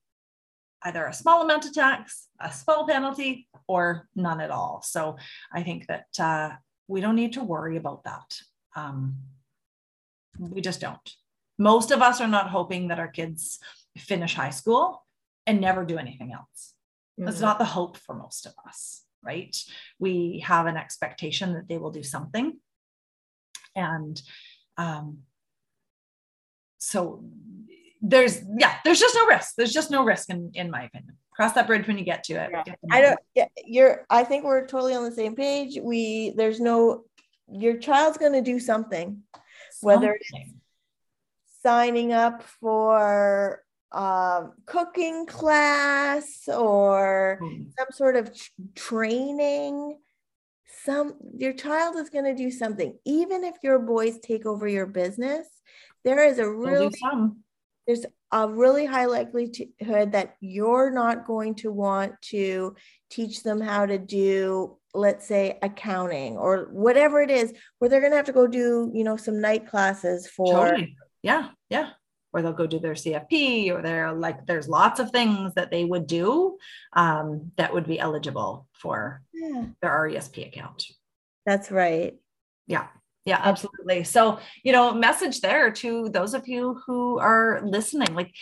either 0.83 1.05
a 1.05 1.13
small 1.13 1.41
amount 1.41 1.65
of 1.65 1.73
tax, 1.73 2.27
a 2.39 2.51
small 2.51 2.87
penalty, 2.87 3.47
or 3.67 4.07
none 4.15 4.39
at 4.41 4.51
all. 4.51 4.81
So 4.83 5.17
I 5.51 5.63
think 5.63 5.87
that 5.87 6.07
uh, 6.19 6.55
we 6.87 7.01
don't 7.01 7.15
need 7.15 7.33
to 7.33 7.43
worry 7.43 7.77
about 7.77 8.03
that. 8.05 8.39
Um, 8.75 9.17
we 10.37 10.61
just 10.61 10.79
don't. 10.79 11.09
Most 11.57 11.91
of 11.91 12.01
us 12.01 12.21
are 12.21 12.27
not 12.27 12.49
hoping 12.49 12.87
that 12.87 12.99
our 12.99 13.09
kids 13.09 13.59
finish 13.97 14.33
high 14.33 14.51
school 14.51 15.05
and 15.45 15.59
never 15.59 15.83
do 15.83 15.97
anything 15.97 16.31
else. 16.31 16.73
Mm-hmm. 17.19 17.25
That's 17.25 17.41
not 17.41 17.59
the 17.59 17.65
hope 17.65 17.97
for 17.97 18.15
most 18.15 18.45
of 18.45 18.53
us, 18.65 19.03
right? 19.21 19.55
We 19.99 20.43
have 20.45 20.67
an 20.67 20.77
expectation 20.77 21.53
that 21.53 21.67
they 21.67 21.77
will 21.77 21.91
do 21.91 22.03
something. 22.03 22.57
And 23.75 24.21
um, 24.77 25.19
so 26.79 27.23
there's 28.01 28.41
yeah 28.57 28.75
there's 28.83 28.99
just 28.99 29.15
no 29.15 29.27
risk 29.27 29.55
there's 29.55 29.73
just 29.73 29.91
no 29.91 30.03
risk 30.03 30.29
in 30.29 30.51
in 30.53 30.71
my 30.71 30.83
opinion 30.83 31.15
cross 31.31 31.53
that 31.53 31.67
bridge 31.67 31.87
when 31.87 31.97
you 31.97 32.03
get 32.03 32.23
to 32.23 32.33
it 32.33 32.49
yeah. 32.51 32.73
i 32.91 33.01
don't 33.01 33.19
yeah, 33.35 33.45
you're 33.65 34.05
i 34.09 34.23
think 34.23 34.43
we're 34.43 34.65
totally 34.65 34.95
on 34.95 35.03
the 35.03 35.11
same 35.11 35.35
page 35.35 35.77
we 35.81 36.33
there's 36.35 36.59
no 36.59 37.03
your 37.51 37.77
child's 37.77 38.17
going 38.17 38.33
to 38.33 38.41
do 38.41 38.59
something, 38.59 39.23
something. 39.71 39.81
whether 39.81 40.13
it's 40.13 40.51
signing 41.61 42.13
up 42.13 42.43
for 42.43 43.63
um, 43.91 44.53
cooking 44.65 45.25
class 45.25 46.47
or 46.47 47.39
mm. 47.41 47.65
some 47.77 47.87
sort 47.91 48.15
of 48.15 48.31
training 48.75 49.97
some 50.85 51.15
your 51.37 51.53
child 51.53 51.95
is 51.95 52.09
going 52.09 52.25
to 52.25 52.35
do 52.35 52.51
something. 52.51 52.97
Even 53.05 53.43
if 53.43 53.55
your 53.63 53.79
boys 53.79 54.19
take 54.19 54.45
over 54.45 54.67
your 54.67 54.85
business 54.85 55.47
there 56.03 56.25
is 56.25 56.39
a 56.39 56.49
really 56.49 56.89
there's 57.87 58.05
a 58.31 58.47
really 58.47 58.85
high 58.85 59.05
likelihood 59.05 60.11
that 60.11 60.35
you're 60.39 60.91
not 60.91 61.25
going 61.25 61.55
to 61.55 61.71
want 61.71 62.13
to 62.21 62.75
teach 63.09 63.43
them 63.43 63.59
how 63.59 63.85
to 63.85 63.97
do 63.97 64.77
let's 64.93 65.27
say 65.27 65.57
accounting 65.61 66.37
or 66.37 66.67
whatever 66.71 67.21
it 67.21 67.29
is 67.29 67.53
where 67.77 67.89
they're 67.89 67.99
going 67.99 68.11
to 68.11 68.17
have 68.17 68.25
to 68.25 68.31
go 68.31 68.47
do 68.47 68.91
you 68.93 69.03
know 69.03 69.17
some 69.17 69.41
night 69.41 69.67
classes 69.67 70.27
for 70.27 70.69
totally. 70.69 70.95
yeah 71.21 71.49
yeah 71.69 71.89
or 72.31 72.41
they'll 72.41 72.53
go 72.53 72.67
do 72.67 72.79
their 72.79 72.93
cfp 72.93 73.71
or 73.71 73.81
they're 73.81 74.13
like 74.13 74.45
there's 74.45 74.67
lots 74.67 74.99
of 74.99 75.11
things 75.11 75.53
that 75.55 75.71
they 75.71 75.83
would 75.83 76.07
do 76.07 76.57
um, 76.93 77.51
that 77.57 77.73
would 77.73 77.87
be 77.87 77.99
eligible 77.99 78.67
for 78.73 79.21
yeah. 79.33 79.65
their 79.81 79.91
resp 79.91 80.47
account. 80.47 80.85
That's 81.45 81.71
right. 81.71 82.15
Yeah. 82.67 82.87
Yeah 83.25 83.41
absolutely. 83.43 84.03
So 84.03 84.39
you 84.63 84.71
know 84.71 84.93
message 84.93 85.41
there 85.41 85.71
to 85.71 86.09
those 86.09 86.33
of 86.33 86.47
you 86.47 86.81
who 86.85 87.19
are 87.19 87.61
listening 87.63 88.13
like 88.13 88.33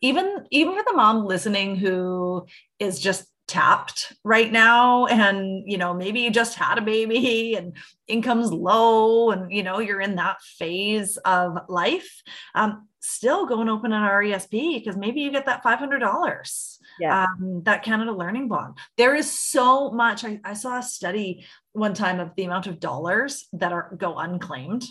even 0.00 0.46
even 0.50 0.74
for 0.74 0.84
the 0.86 0.96
mom 0.96 1.26
listening 1.26 1.76
who 1.76 2.46
is 2.78 3.00
just 3.00 3.26
tapped 3.50 4.12
right 4.24 4.52
now 4.52 5.06
and 5.06 5.68
you 5.68 5.76
know 5.76 5.92
maybe 5.92 6.20
you 6.20 6.30
just 6.30 6.54
had 6.54 6.78
a 6.78 6.82
baby 6.82 7.54
and 7.56 7.76
income's 8.06 8.52
low 8.52 9.32
and 9.32 9.52
you 9.52 9.62
know 9.62 9.80
you're 9.80 10.00
in 10.00 10.14
that 10.14 10.40
phase 10.40 11.16
of 11.18 11.58
life 11.68 12.22
um, 12.54 12.86
still 13.00 13.46
go 13.46 13.60
and 13.60 13.68
open 13.68 13.92
an 13.92 14.02
resp 14.02 14.50
because 14.50 14.96
maybe 14.96 15.20
you 15.20 15.32
get 15.32 15.46
that 15.46 15.64
$500 15.64 16.78
yeah. 17.00 17.24
Um, 17.24 17.62
that 17.64 17.82
Canada 17.82 18.12
Learning 18.12 18.46
Bond. 18.46 18.76
There 18.98 19.14
is 19.14 19.30
so 19.30 19.90
much. 19.90 20.22
I, 20.22 20.38
I, 20.44 20.52
saw 20.52 20.78
a 20.78 20.82
study 20.82 21.46
one 21.72 21.94
time 21.94 22.20
of 22.20 22.34
the 22.36 22.44
amount 22.44 22.66
of 22.66 22.78
dollars 22.78 23.46
that 23.54 23.72
are 23.72 23.94
go 23.96 24.18
unclaimed 24.18 24.84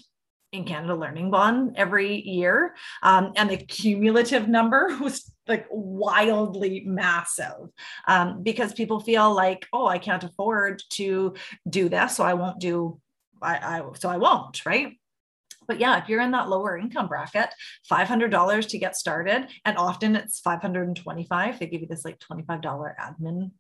in 0.52 0.66
Canada 0.66 0.96
Learning 0.96 1.30
Bond 1.30 1.74
every 1.76 2.22
year, 2.22 2.76
um, 3.04 3.34
and 3.36 3.50
the 3.50 3.58
cumulative 3.58 4.48
number 4.48 4.98
was 5.02 5.32
like 5.50 5.66
wildly 5.70 6.84
massive 6.86 7.70
um, 8.08 8.44
because 8.44 8.74
people 8.74 9.00
feel 9.00 9.34
like, 9.34 9.68
oh, 9.74 9.88
I 9.88 9.98
can't 9.98 10.24
afford 10.24 10.82
to 10.92 11.34
do 11.70 11.90
this, 11.90 12.16
so 12.16 12.24
I 12.24 12.36
won't 12.36 12.60
do. 12.60 13.00
I, 13.42 13.80
I 13.80 13.82
so 13.96 14.10
I 14.10 14.18
won't, 14.18 14.66
right? 14.66 14.98
But 15.68 15.80
yeah, 15.80 16.02
if 16.02 16.10
you're 16.10 16.22
in 16.22 16.32
that 16.32 16.50
lower 16.50 16.78
income 16.78 17.08
bracket, 17.08 17.50
$500 17.90 18.70
to 18.70 18.78
get 18.80 18.96
started, 18.96 19.48
and 19.66 19.78
often 19.78 20.16
it's 20.16 20.40
525. 20.40 21.60
They 21.60 21.68
give 21.68 21.82
you 21.82 21.88
this 21.88 22.04
like 22.06 22.20
$25 22.20 22.96
admin 22.98 23.52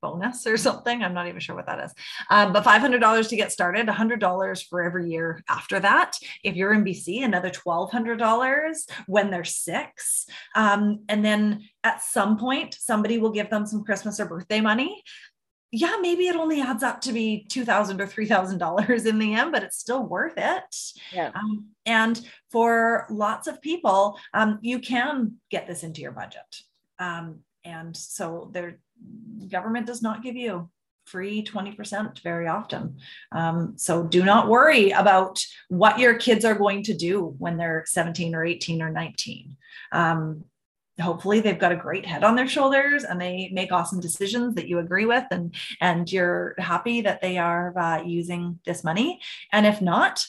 bonus 0.00 0.46
or 0.46 0.56
something. 0.56 1.02
I'm 1.02 1.14
not 1.14 1.28
even 1.28 1.40
sure 1.40 1.54
what 1.54 1.66
that 1.66 1.80
is. 1.80 1.92
Um, 2.30 2.52
but 2.52 2.64
$500 2.64 3.28
to 3.28 3.36
get 3.36 3.52
started, 3.52 3.86
$100 3.86 4.68
for 4.68 4.82
every 4.82 5.10
year 5.10 5.42
after 5.48 5.80
that. 5.80 6.16
If 6.42 6.56
you're 6.56 6.72
in 6.72 6.84
BC, 6.84 7.24
another 7.24 7.50
$1,200 7.50 8.76
when 9.06 9.30
they're 9.30 9.44
six. 9.44 10.26
Um, 10.54 11.04
and 11.08 11.24
then 11.24 11.68
at 11.84 12.02
some 12.02 12.38
point, 12.38 12.76
somebody 12.78 13.18
will 13.18 13.32
give 13.32 13.50
them 13.50 13.66
some 13.66 13.84
Christmas 13.84 14.20
or 14.20 14.26
birthday 14.26 14.60
money 14.60 15.02
yeah, 15.72 15.98
maybe 16.00 16.26
it 16.26 16.34
only 16.34 16.60
adds 16.60 16.82
up 16.82 17.00
to 17.02 17.12
be 17.12 17.46
$2,000 17.48 18.00
or 18.00 18.06
three 18.06 18.26
thousand 18.26 18.58
dollars 18.58 19.06
in 19.06 19.18
the 19.18 19.34
end, 19.34 19.52
but 19.52 19.62
it's 19.62 19.78
still 19.78 20.02
worth 20.02 20.34
it. 20.36 20.76
Yeah. 21.12 21.30
Um, 21.34 21.66
and 21.86 22.20
for 22.50 23.06
lots 23.08 23.46
of 23.46 23.62
people, 23.62 24.18
um, 24.34 24.58
you 24.62 24.80
can 24.80 25.36
get 25.50 25.66
this 25.66 25.84
into 25.84 26.00
your 26.00 26.12
budget. 26.12 26.62
Um, 26.98 27.40
and 27.64 27.96
so 27.96 28.50
their 28.52 28.78
government 29.48 29.86
does 29.86 30.02
not 30.02 30.22
give 30.22 30.36
you 30.36 30.68
free 31.04 31.42
20% 31.42 32.22
very 32.22 32.46
often. 32.46 32.96
Um, 33.32 33.74
so 33.76 34.04
do 34.04 34.24
not 34.24 34.48
worry 34.48 34.90
about 34.90 35.44
what 35.68 35.98
your 35.98 36.14
kids 36.14 36.44
are 36.44 36.54
going 36.54 36.84
to 36.84 36.94
do 36.94 37.34
when 37.38 37.56
they're 37.56 37.84
17 37.86 38.34
or 38.34 38.44
18 38.44 38.80
or 38.80 38.90
19. 38.90 39.56
Um, 39.92 40.44
hopefully 41.00 41.40
they've 41.40 41.58
got 41.58 41.72
a 41.72 41.76
great 41.76 42.06
head 42.06 42.24
on 42.24 42.36
their 42.36 42.48
shoulders 42.48 43.04
and 43.04 43.20
they 43.20 43.50
make 43.52 43.72
awesome 43.72 44.00
decisions 44.00 44.54
that 44.54 44.68
you 44.68 44.78
agree 44.78 45.06
with 45.06 45.24
and 45.30 45.54
and 45.80 46.12
you're 46.12 46.54
happy 46.58 47.00
that 47.00 47.22
they 47.22 47.38
are 47.38 47.76
uh, 47.78 48.02
using 48.02 48.58
this 48.66 48.84
money 48.84 49.20
and 49.52 49.66
if 49.66 49.80
not 49.80 50.24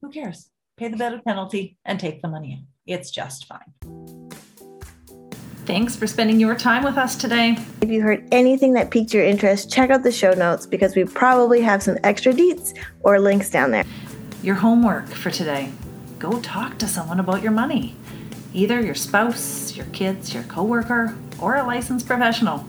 who 0.00 0.10
cares 0.10 0.50
pay 0.76 0.88
the 0.88 0.96
better 0.96 1.20
penalty 1.24 1.76
and 1.84 2.00
take 2.00 2.20
the 2.22 2.28
money 2.28 2.64
it's 2.86 3.10
just 3.10 3.46
fine 3.46 4.27
Thanks 5.68 5.94
for 5.94 6.06
spending 6.06 6.40
your 6.40 6.54
time 6.54 6.82
with 6.82 6.96
us 6.96 7.14
today. 7.14 7.58
If 7.82 7.90
you 7.90 8.00
heard 8.00 8.26
anything 8.32 8.72
that 8.72 8.90
piqued 8.90 9.12
your 9.12 9.22
interest, 9.22 9.70
check 9.70 9.90
out 9.90 10.02
the 10.02 10.10
show 10.10 10.32
notes 10.32 10.64
because 10.64 10.96
we 10.96 11.04
probably 11.04 11.60
have 11.60 11.82
some 11.82 11.98
extra 12.04 12.32
deets 12.32 12.74
or 13.00 13.20
links 13.20 13.50
down 13.50 13.72
there. 13.72 13.84
Your 14.42 14.54
homework 14.54 15.08
for 15.08 15.30
today 15.30 15.70
go 16.18 16.40
talk 16.40 16.78
to 16.78 16.88
someone 16.88 17.20
about 17.20 17.42
your 17.42 17.52
money 17.52 17.94
either 18.54 18.80
your 18.80 18.94
spouse, 18.94 19.76
your 19.76 19.84
kids, 19.92 20.32
your 20.32 20.42
coworker, 20.44 21.14
or 21.38 21.56
a 21.56 21.62
licensed 21.62 22.06
professional. 22.06 22.66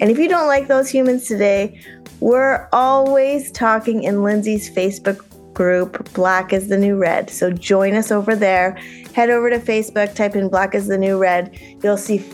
And 0.00 0.10
if 0.10 0.18
you 0.18 0.28
don't 0.28 0.48
like 0.48 0.66
those 0.66 0.90
humans 0.90 1.28
today, 1.28 1.80
we're 2.18 2.68
always 2.72 3.52
talking 3.52 4.02
in 4.02 4.24
Lindsay's 4.24 4.68
Facebook 4.68 5.24
group, 5.54 6.12
Black 6.12 6.52
is 6.52 6.68
the 6.68 6.78
New 6.78 6.96
Red. 6.96 7.30
So 7.30 7.50
join 7.50 7.94
us 7.94 8.10
over 8.10 8.34
there. 8.34 8.72
Head 9.14 9.30
over 9.30 9.50
to 9.50 9.58
Facebook, 9.58 10.14
type 10.14 10.36
in 10.36 10.48
Black 10.48 10.74
is 10.74 10.86
the 10.86 10.98
New 10.98 11.18
Red. 11.18 11.58
You'll 11.82 11.96
see 11.96 12.24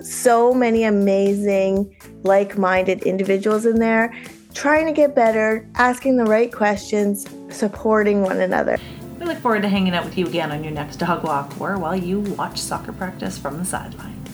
so 0.00 0.52
many 0.52 0.84
amazing, 0.84 1.94
like 2.22 2.58
minded 2.58 3.02
individuals 3.02 3.66
in 3.66 3.76
there 3.78 4.12
trying 4.54 4.86
to 4.86 4.92
get 4.92 5.14
better, 5.14 5.66
asking 5.76 6.16
the 6.16 6.24
right 6.24 6.52
questions, 6.52 7.26
supporting 7.50 8.22
one 8.22 8.40
another. 8.40 8.78
We 9.18 9.26
look 9.26 9.38
forward 9.38 9.62
to 9.62 9.68
hanging 9.68 9.94
out 9.94 10.04
with 10.04 10.18
you 10.18 10.26
again 10.26 10.50
on 10.50 10.64
your 10.64 10.72
next 10.72 10.96
dog 10.96 11.24
walk 11.24 11.60
or 11.60 11.78
while 11.78 11.96
you 11.96 12.20
watch 12.20 12.58
soccer 12.58 12.92
practice 12.92 13.38
from 13.38 13.58
the 13.58 13.64
sidelines. 13.64 14.28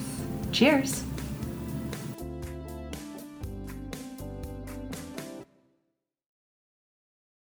Cheers! 0.51 1.03